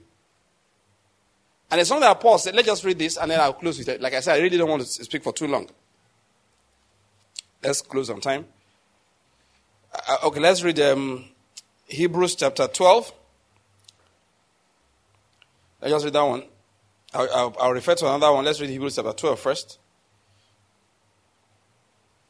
[1.69, 2.53] And it's something that Paul said.
[2.53, 4.01] Let's just read this and then I'll close with it.
[4.01, 5.69] Like I said, I really don't want to speak for too long.
[7.63, 8.45] Let's close on time.
[9.93, 11.25] Uh, okay, let's read um,
[11.87, 13.13] Hebrews chapter 12.
[15.81, 16.43] Let's just read that one.
[17.13, 18.45] I'll, I'll, I'll, refer to another one.
[18.45, 19.79] Let's read Hebrews chapter 12 first.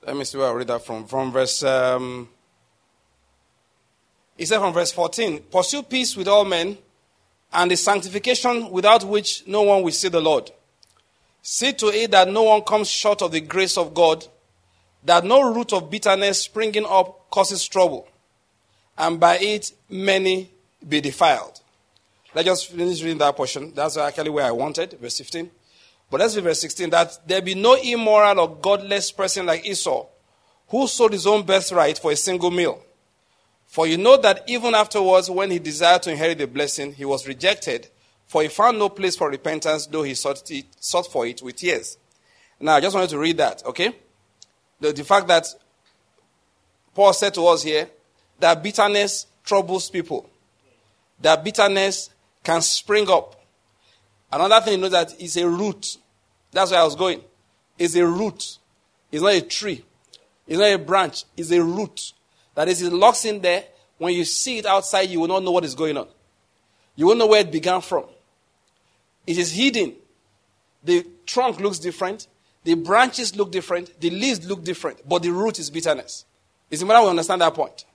[0.05, 1.05] Let me see where I read that from.
[1.05, 1.63] From verse.
[1.63, 2.30] Um,
[4.42, 6.76] he said from verse 14 Pursue peace with all men
[7.54, 10.50] and the sanctification without which no one will see the Lord.
[11.44, 14.26] See to it that no one comes short of the grace of God,
[15.04, 18.08] that no root of bitterness springing up causes trouble,
[18.98, 20.50] and by it many
[20.89, 21.62] be defiled.
[22.34, 23.72] Let's just finish reading that portion.
[23.76, 25.52] That's actually where I wanted, verse 15.
[26.10, 30.08] But let's read verse 16 that there be no immoral or godless person like Esau,
[30.70, 32.82] who sold his own birthright for a single meal.
[33.72, 37.26] For you know that even afterwards, when he desired to inherit the blessing, he was
[37.26, 37.88] rejected,
[38.28, 41.55] for he found no place for repentance, though he sought, it, sought for it with
[41.55, 41.97] tears.
[42.59, 43.95] Now, I just wanted to read that, okay?
[44.82, 45.47] The, the fact that
[46.93, 47.89] Paul said to us here
[48.41, 50.30] that bitterness troubles people,
[51.22, 52.09] that bitterness
[52.43, 53.41] can spring up.
[54.34, 55.95] Another thing you know that is a root.
[56.51, 57.22] That's where I was going.
[57.80, 58.57] It's a root.
[59.13, 59.86] It's not a tree.
[60.45, 61.24] It's not a branch.
[61.38, 62.11] It's a root.
[62.56, 63.64] That is, it locks in there.
[63.97, 66.08] When you see it outside, you will not know what is going on.
[66.95, 68.06] You won't know where it began from.
[69.26, 69.93] It is hidden.
[70.84, 72.28] The trunk looks different.
[72.64, 73.99] The branches look different.
[73.99, 75.08] The leaves look different.
[75.08, 76.26] But the root is bitterness.
[76.70, 77.86] It's important we understand that point.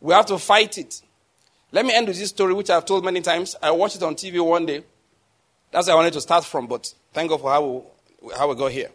[0.00, 1.02] We have to fight it.
[1.72, 3.54] Let me end with this story, which I've told many times.
[3.62, 4.82] I watched it on TV one day.
[5.70, 7.84] That's where I wanted to start from, but thank God for how
[8.22, 8.90] we, how we got here.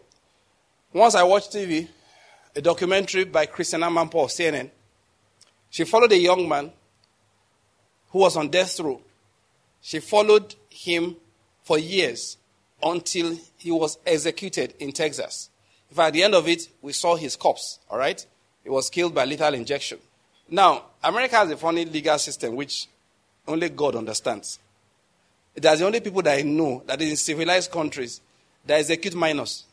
[0.92, 1.88] Once I watched TV,
[2.56, 4.70] a documentary by Christiane Amanpour of CNN.
[5.68, 6.72] She followed a young man
[8.08, 9.00] who was on death row.
[9.82, 11.16] She followed him
[11.62, 12.38] for years
[12.82, 15.50] until he was executed in Texas.
[15.92, 18.26] Fact, at the end of it, we saw his corpse, all right?
[18.64, 19.98] He was killed by lethal injection.
[20.48, 22.88] Now, America has a funny legal system which
[23.46, 24.58] only God understands.
[25.54, 28.20] That's the only people that I know that in civilized countries
[28.66, 29.64] that execute minors.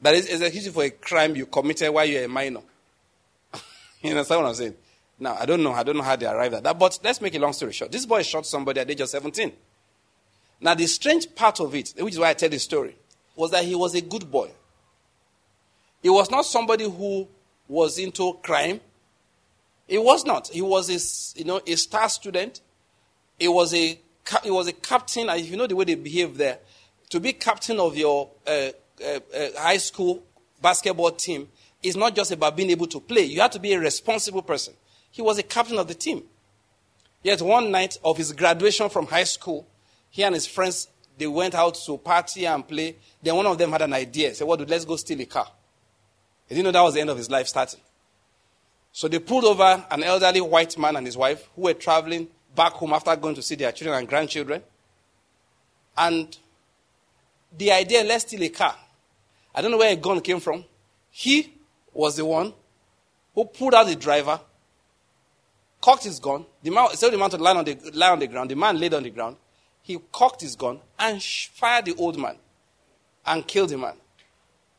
[0.00, 2.60] That is executed for a crime you committed while you are a minor.
[4.02, 4.74] you understand what I'm saying?
[5.18, 5.72] Now, I don't know.
[5.72, 6.78] I don't know how they arrived at that.
[6.78, 7.90] But let's make a long story short.
[7.90, 9.52] This boy shot somebody at the age of 17.
[10.60, 12.96] Now, the strange part of it, which is why I tell the story,
[13.34, 14.50] was that he was a good boy.
[16.02, 17.26] He was not somebody who
[17.68, 18.80] was into crime.
[19.86, 20.48] He was not.
[20.48, 22.60] He was a, you know, a star student.
[23.38, 23.98] He was a,
[24.42, 25.28] he was a captain.
[25.30, 26.58] If you know the way they behave there,
[27.10, 28.68] to be captain of your uh,
[29.04, 30.22] uh, uh, high school
[30.60, 31.48] basketball team
[31.82, 33.24] is not just about being able to play.
[33.24, 34.74] You have to be a responsible person.
[35.10, 36.22] He was a captain of the team.
[37.22, 39.66] Yet one night of his graduation from high school,
[40.10, 40.88] he and his friends
[41.18, 42.96] they went out to party and play.
[43.22, 44.34] Then one of them had an idea.
[44.34, 44.58] Said, "What?
[44.58, 45.50] Well, let's go steal a car."
[46.48, 47.80] He didn't know that was the end of his life starting.
[48.92, 52.72] So they pulled over an elderly white man and his wife who were traveling back
[52.72, 54.62] home after going to see their children and grandchildren.
[55.96, 56.36] And
[57.56, 58.76] the idea, let's steal a car.
[59.56, 60.64] I don't know where a gun came from.
[61.10, 61.54] He
[61.94, 62.52] was the one
[63.34, 64.38] who pulled out the driver,
[65.80, 66.44] cocked his gun.
[66.62, 68.50] The man, told the man to lie on, the, lie on the ground.
[68.50, 69.36] The man laid on the ground.
[69.82, 72.36] He cocked his gun and fired the old man
[73.24, 73.94] and killed the man.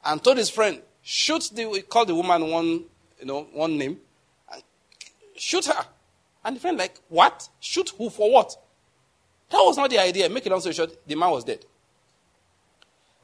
[0.06, 2.68] And told his friend, shoot the, called the woman one,
[3.20, 3.98] you know, one name,
[4.54, 4.62] and
[5.36, 5.86] shoot her.
[6.46, 7.50] And the friend, like, what?
[7.60, 8.56] Shoot who for what?
[9.50, 10.30] That was not the idea.
[10.30, 11.66] Make it long story short, the man was dead.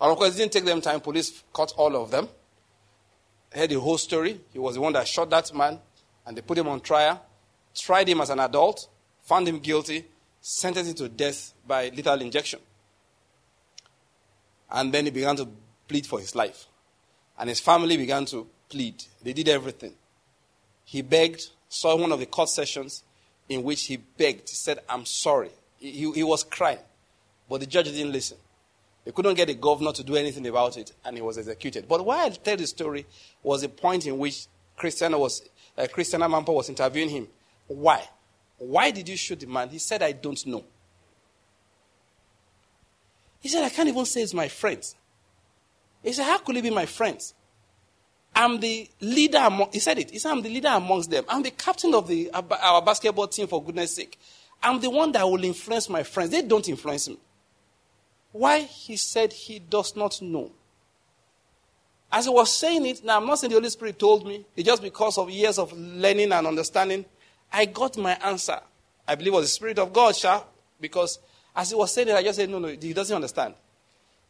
[0.03, 0.99] And of course, it didn't take them time.
[0.99, 2.27] Police caught all of them.
[3.55, 4.37] Heard the whole story.
[4.51, 5.79] He was the one that shot that man,
[6.27, 7.25] and they put him on trial,
[7.73, 8.89] tried him as an adult,
[9.21, 10.03] found him guilty,
[10.41, 12.59] sentenced him to death by lethal injection.
[14.69, 15.47] And then he began to
[15.87, 16.65] plead for his life.
[17.39, 19.05] And his family began to plead.
[19.21, 19.93] They did everything.
[20.83, 23.03] He begged, saw one of the court sessions
[23.47, 24.49] in which he begged.
[24.49, 25.51] He said, I'm sorry.
[25.77, 26.79] He, he was crying.
[27.49, 28.37] But the judge didn't listen.
[29.05, 31.87] They couldn't get the governor to do anything about it, and he was executed.
[31.87, 33.05] But why I tell the story
[33.41, 34.47] was a point in which
[34.77, 37.27] Christiana was, uh, Christiane Amanpour was interviewing him.
[37.67, 38.07] Why?
[38.57, 39.69] Why did you shoot the man?
[39.69, 40.63] He said, I don't know.
[43.41, 44.95] He said, I can't even say it's my friends.
[46.01, 47.33] He said, How could it be my friends?
[48.35, 50.11] I'm the leader among, he said it.
[50.11, 51.25] He said, I'm the leader amongst them.
[51.27, 54.17] I'm the captain of the, our basketball team, for goodness sake.
[54.61, 56.31] I'm the one that will influence my friends.
[56.31, 57.17] They don't influence me.
[58.33, 58.61] Why?
[58.61, 60.51] He said he does not know.
[62.11, 64.67] As he was saying it, now I'm not saying the Holy Spirit told me, it's
[64.67, 67.05] just because of years of learning and understanding,
[67.51, 68.59] I got my answer.
[69.07, 70.43] I believe it was the Spirit of God, Sha,
[70.81, 71.19] because
[71.55, 73.53] as he was saying it, I just said, no, no, he doesn't understand.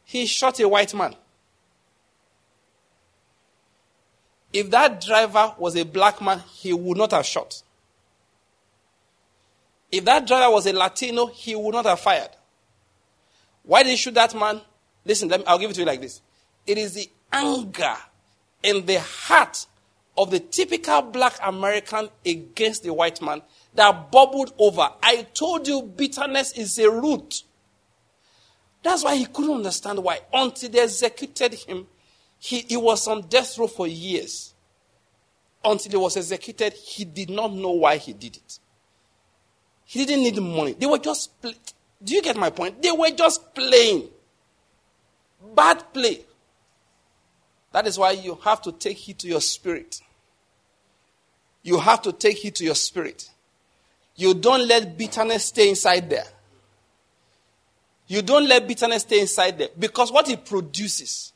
[0.04, 1.14] He shot a white man.
[4.52, 7.62] If that driver was a black man, he would not have shot.
[9.90, 12.30] If that driver was a Latino, he would not have fired.
[13.64, 14.60] Why did he shoot that man?
[15.04, 16.20] Listen, me, I'll give it to you like this.
[16.66, 17.96] It is the anger
[18.62, 19.66] in the heart
[20.16, 23.42] of the typical black American against the white man
[23.74, 24.88] that bubbled over.
[25.02, 27.42] I told you bitterness is a root.
[28.82, 30.20] That's why he couldn't understand why.
[30.32, 31.86] Until they executed him,
[32.38, 34.54] he, he was on death row for years.
[35.64, 38.58] Until he was executed, he did not know why he did it.
[39.86, 40.74] He didn't need money.
[40.74, 41.30] They were just.
[42.04, 42.82] Do you get my point?
[42.82, 44.08] They were just playing.
[45.54, 46.24] Bad play.
[47.72, 50.00] That is why you have to take heed to your spirit.
[51.62, 53.30] You have to take heed to your spirit.
[54.16, 56.26] You don't let bitterness stay inside there.
[58.06, 61.32] You don't let bitterness stay inside there because what it produces.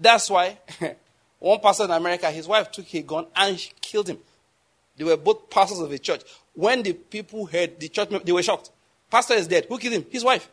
[0.00, 0.58] That's why
[1.38, 4.18] one pastor in America, his wife took a gun and killed him.
[4.96, 6.22] They were both pastors of a church.
[6.56, 8.70] When the people heard the church, they were shocked.
[9.10, 9.66] Pastor is dead.
[9.68, 10.06] Who killed him?
[10.10, 10.48] His wife.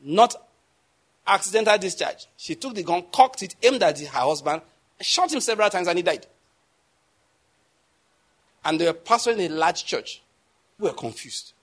[0.00, 0.36] Not
[1.26, 2.26] accidental discharge.
[2.36, 4.60] She took the gun, cocked it, aimed at her husband,
[5.00, 6.26] shot him several times, and he died.
[8.62, 10.22] And they were pastoring a large church.
[10.78, 11.54] We were confused.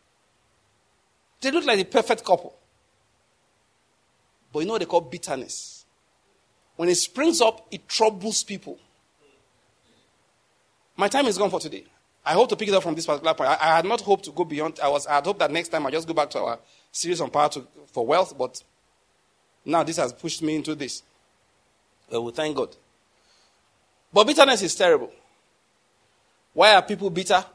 [1.42, 2.56] They looked like the perfect couple.
[4.52, 5.86] But you know what they call bitterness?
[6.76, 8.80] When it springs up, it troubles people.
[10.98, 11.86] My time is gone for today.
[12.26, 13.52] I hope to pick it up from this particular point.
[13.52, 14.80] I, I had not hoped to go beyond.
[14.84, 15.08] I was.
[15.08, 16.60] I had hoped that next time I just go back to our
[16.92, 18.62] series on power to, for wealth, but
[19.64, 21.04] now this has pushed me into this.
[22.12, 22.76] We thank God.
[24.12, 25.12] But bitterness is terrible.
[26.54, 27.46] Why are people bitter?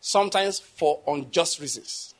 [0.00, 2.14] Sometimes for unjust reasons.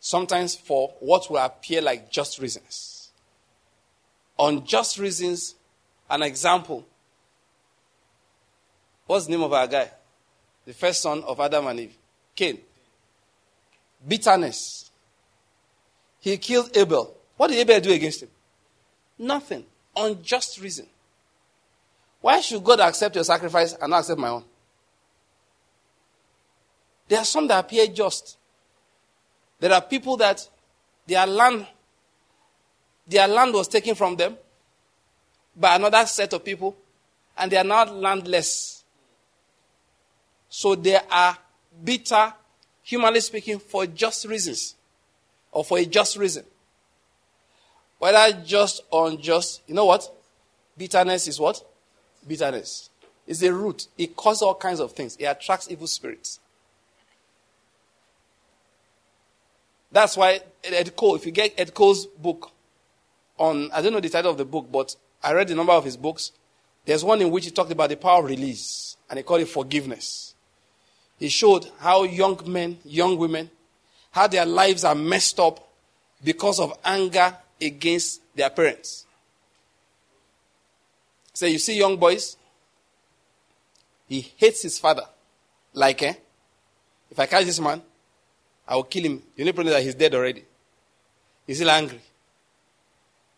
[0.00, 3.10] Sometimes for what will appear like just reasons.
[4.38, 5.54] Unjust reasons,
[6.08, 6.86] an example
[9.12, 9.90] What's the name of our guy?
[10.64, 11.94] The first son of Adam and Eve.
[12.34, 12.58] Cain.
[14.08, 14.90] Bitterness.
[16.18, 17.14] He killed Abel.
[17.36, 18.30] What did Abel do against him?
[19.18, 19.66] Nothing.
[19.94, 20.86] Unjust reason.
[22.22, 24.44] Why should God accept your sacrifice and not accept my own?
[27.06, 28.38] There are some that appear just.
[29.60, 30.48] There are people that
[31.06, 31.66] their land,
[33.06, 34.38] their land was taken from them
[35.54, 36.74] by another set of people,
[37.36, 38.81] and they are now landless.
[40.54, 41.38] So they are
[41.82, 42.30] bitter,
[42.82, 44.74] humanly speaking, for just reasons
[45.50, 46.44] or for a just reason.
[47.98, 50.06] Whether just or unjust, you know what?
[50.76, 51.64] Bitterness is what?
[52.28, 52.90] Bitterness.
[53.26, 53.86] It's a root.
[53.96, 55.16] It causes all kinds of things.
[55.16, 56.38] It attracts evil spirits.
[59.90, 62.50] That's why Ed Cole, if you get Ed Cole's book
[63.38, 65.84] on, I don't know the title of the book, but I read a number of
[65.84, 66.32] his books.
[66.84, 69.48] There's one in which he talked about the power of release, and he called it
[69.48, 70.31] forgiveness.
[71.22, 73.48] He showed how young men, young women,
[74.10, 75.64] how their lives are messed up
[76.24, 79.06] because of anger against their parents.
[81.32, 82.36] So you see young boys,
[84.08, 85.04] he hates his father.
[85.72, 86.14] Like, eh?
[87.08, 87.80] If I catch this man,
[88.66, 89.22] I will kill him.
[89.36, 90.44] You need to know that he's dead already.
[91.46, 92.00] He's still angry.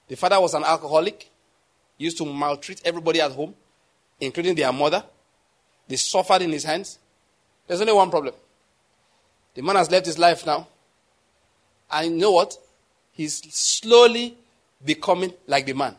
[0.08, 1.30] The father was an alcoholic.
[1.98, 3.54] Used to maltreat everybody at home.
[4.18, 5.04] including their mother.
[5.86, 6.98] They suffered in his hands.
[7.66, 8.34] There's only one problem.
[9.54, 10.66] The man has left his life now.
[11.90, 12.56] And you know what?
[13.12, 14.36] He's slowly
[14.84, 15.94] becoming like the man.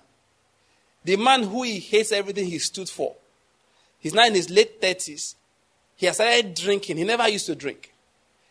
[1.04, 3.16] The man who he hates everything he stood for.
[4.00, 5.36] He's now in his late 30s.
[5.96, 6.98] He has started drinking.
[6.98, 7.94] He never used to drink.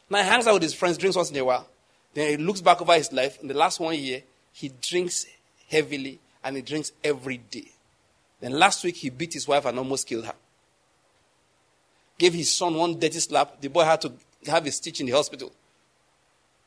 [0.09, 1.69] Now he hangs out with his friends, drinks once in a while.
[2.15, 3.41] Then he looks back over his life.
[3.43, 5.27] In the last one year, he drinks
[5.69, 7.71] heavily and he drinks every day.
[8.41, 10.35] Then last week, he beat his wife and almost killed her.
[12.19, 13.61] Gave his son one dirty slap.
[13.61, 14.13] The boy had to
[14.47, 15.53] have a stitch in the hospital.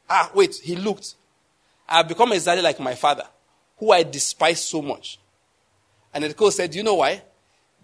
[0.09, 1.15] Ah, wait, he looked.
[1.87, 3.23] I have become exactly like my father,
[3.77, 5.19] who I despise so much.
[6.13, 7.21] And the coach said, you know why?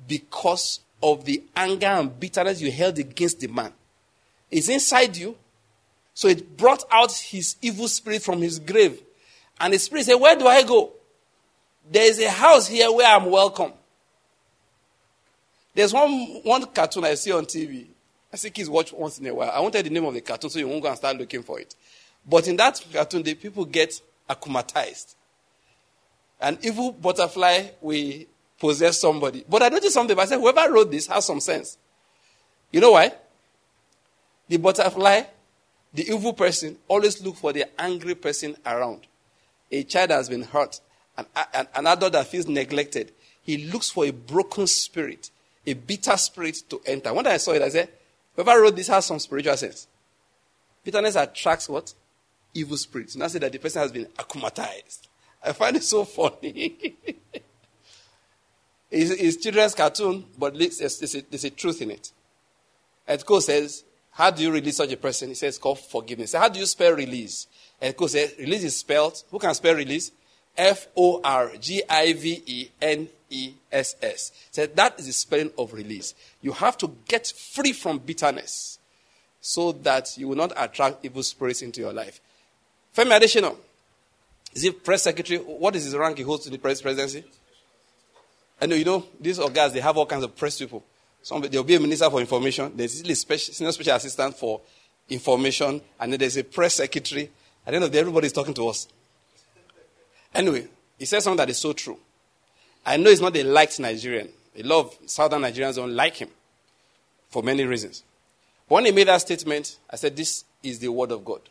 [0.08, 3.72] Because of the anger and bitterness you held against the man.
[4.50, 5.36] It's inside you.
[6.14, 9.02] So it brought out his evil spirit from his grave.
[9.60, 10.92] And the spirit said, Where do I go?
[11.90, 13.74] There is a house here where I'm welcome.
[15.74, 16.12] There's one,
[16.44, 17.88] one cartoon I see on TV.
[18.32, 19.52] I see kids watch once in a while.
[19.52, 21.44] I won't tell the name of the cartoon so you won't go and start looking
[21.44, 21.76] for it.
[22.28, 24.00] But in that cartoon, the people get
[24.30, 25.16] akumatized.
[26.40, 28.26] An evil butterfly will
[28.60, 29.44] possess somebody.
[29.48, 30.18] But I noticed something.
[30.18, 31.78] I said, whoever wrote this has some sense.
[32.72, 33.14] You know why?
[34.48, 35.24] The butterfly,
[35.94, 39.08] the evil person, always look for the angry person around.
[39.72, 40.80] A child has been hurt,
[41.18, 43.12] an, an, an adult that feels neglected.
[43.42, 45.30] He looks for a broken spirit,
[45.66, 47.14] a bitter spirit to enter.
[47.14, 47.90] When I saw it, I said,
[48.36, 49.88] whoever wrote this has some spiritual sense.
[50.84, 51.94] Bitterness attracts what?
[52.54, 53.16] Evil spirits.
[53.16, 55.08] And I say that the person has been akumatized.
[55.44, 56.96] I find it so funny.
[58.92, 62.12] it's, it's, children's cartoon, but there's, there's, a, there's a truth in it.
[63.08, 65.30] Ed Cole says, How do you release such a person?
[65.30, 66.32] He says, call forgiveness.
[66.32, 67.48] So how do you spell release?
[67.82, 70.12] Ed Cole says, Release is spelled, who can spell release?
[70.56, 74.32] F O R G I V E N E S S.
[74.52, 76.14] Said that is the spelling of release.
[76.42, 78.80] You have to get free from bitterness
[79.42, 82.22] so that you will not attract evil spirits into your life.
[82.96, 83.56] Femi Adesina,
[84.54, 85.40] is he press secretary?
[85.40, 87.24] What is his rank he holds in the press presidency?
[88.62, 90.84] I know, you know, these guys, they have all kinds of press people.
[91.22, 92.72] Some, there'll be a minister for information.
[92.76, 94.62] There's a special, senior special assistant for
[95.10, 95.82] information.
[96.00, 97.30] And then there's a press secretary.
[97.66, 98.88] At the end of the day, everybody's talking to us.
[100.34, 100.68] Anyway,
[101.00, 101.98] he said something that is so true.
[102.86, 104.30] I know he's not a liked Nigerian.
[104.58, 106.30] A lot of southern Nigerians don't like him
[107.30, 108.04] for many reasons.
[108.68, 111.42] But when he made that statement, I said, This is the word of God.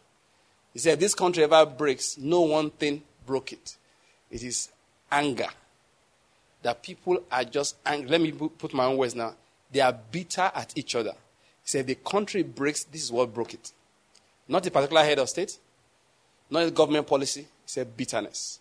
[0.72, 3.76] He said, This country ever breaks, no one thing broke it.
[4.30, 4.70] It is
[5.10, 5.48] anger.
[6.62, 8.08] That people are just angry.
[8.08, 9.34] Let me put my own words now.
[9.70, 11.12] They are bitter at each other.
[11.12, 13.72] He said, The country breaks, this is what broke it.
[14.48, 15.58] Not a particular head of state,
[16.50, 17.40] not a government policy.
[17.40, 18.60] He said, bitterness.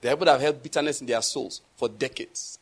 [0.00, 2.58] The people have held bitterness in their souls for decades.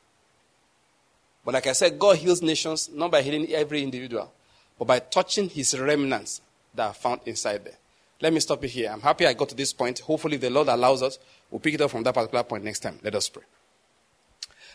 [1.45, 4.32] But like I said, God heals nations not by healing every individual,
[4.78, 6.41] but by touching his remnants
[6.74, 7.76] that are found inside there.
[8.20, 8.91] Let me stop it here.
[8.91, 10.01] I'm happy I got to this point.
[10.01, 11.18] Hopefully, the Lord allows us,
[11.51, 12.99] we'll pick it up from that particular point next time.
[13.03, 13.43] Let us pray.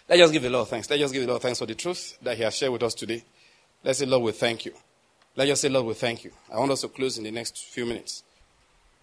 [0.07, 0.89] Let's just give the Lord thanks.
[0.89, 2.93] Let's just give the Lord thanks for the truth that He has shared with us
[2.93, 3.23] today.
[3.83, 4.73] Let's say, Lord, we thank you.
[5.35, 6.31] Let's just say, Lord, we thank you.
[6.53, 8.23] I want us to close in the next few minutes.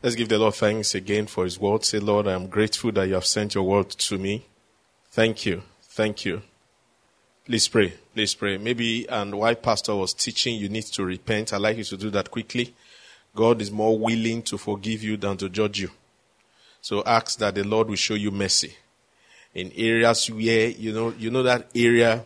[0.01, 1.85] Let's give the Lord thanks again for His word.
[1.85, 4.47] Say, Lord, I am grateful that you have sent your word to me.
[5.11, 5.63] Thank you.
[5.83, 6.43] Thank you.
[7.45, 7.95] Please pray.
[8.15, 8.59] Please pray.
[8.59, 11.53] Maybe, and while Pastor was teaching, you need to repent.
[11.53, 12.75] I'd like you to do that quickly.
[13.35, 15.91] God is more willing to forgive you than to judge you.
[16.81, 18.77] So ask that the Lord will show you mercy
[19.55, 22.25] in areas where you know you know that area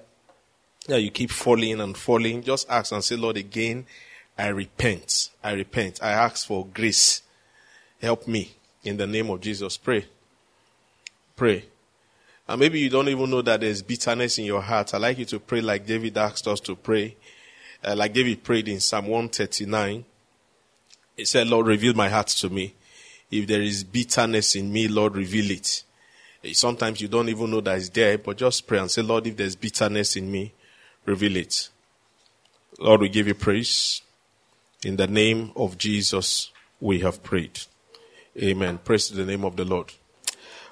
[0.89, 2.43] that you keep falling and falling.
[2.43, 3.86] Just ask and say, Lord, again,
[4.36, 5.31] I repent.
[5.43, 6.03] I repent.
[6.03, 7.22] I ask for grace.
[8.03, 8.51] Help me
[8.83, 9.77] in the name of Jesus.
[9.77, 10.05] Pray.
[11.37, 11.65] Pray.
[12.49, 14.93] And maybe you don't even know that there's bitterness in your heart.
[14.93, 17.15] i like you to pray like David asked us to pray.
[17.85, 20.05] Uh, like David prayed in Psalm 139.
[21.16, 22.74] He said, Lord, reveal my heart to me.
[23.31, 25.85] If there is bitterness in me, Lord, reveal it.
[26.45, 29.29] Eh, sometimes you don't even know that it's there, but just pray and say, Lord,
[29.29, 30.53] if there's bitterness in me,
[31.07, 31.69] reveal it.
[32.81, 34.03] Lord, we give you praise.
[34.85, 36.51] In the name of Jesus,
[36.81, 37.61] we have prayed.
[38.41, 38.79] Amen.
[38.79, 39.93] Praise the name of the Lord.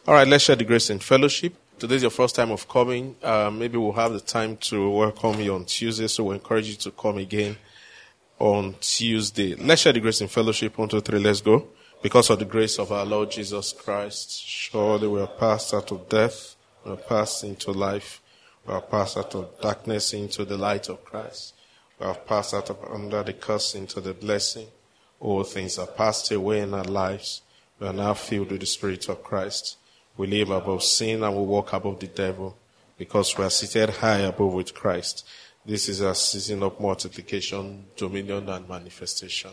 [0.07, 1.55] All right, let's share the grace and fellowship.
[1.78, 3.16] Today is your first time of coming.
[3.23, 6.77] Uh, maybe we'll have the time to welcome you on Tuesday, so we encourage you
[6.77, 7.59] to come again
[8.39, 9.57] on Tuesday.
[9.57, 10.78] Let's share the grace and fellowship.
[10.78, 11.69] One, two, three, let's go.
[12.03, 16.09] Because of the grace of our Lord Jesus Christ, surely we are passed out of
[16.09, 16.57] death,
[16.87, 18.23] we are passed into life,
[18.66, 21.53] we are passed out of darkness into the light of Christ.
[21.99, 24.69] We have passed out of under the curse into the blessing.
[25.20, 27.43] All things are passed away in our lives.
[27.81, 29.78] We are now filled with the Spirit of Christ.
[30.16, 32.57] We live above sin and we walk above the devil.
[33.01, 35.27] because we are seated high above with Christ.
[35.65, 39.52] This is a season of multiplication, dominion, and manifestation.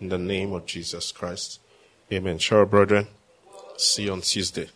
[0.00, 1.60] In the name of Jesus Christ.
[2.10, 2.38] Amen.
[2.38, 3.06] Sure, brethren.
[3.76, 4.68] See you on Tuesday.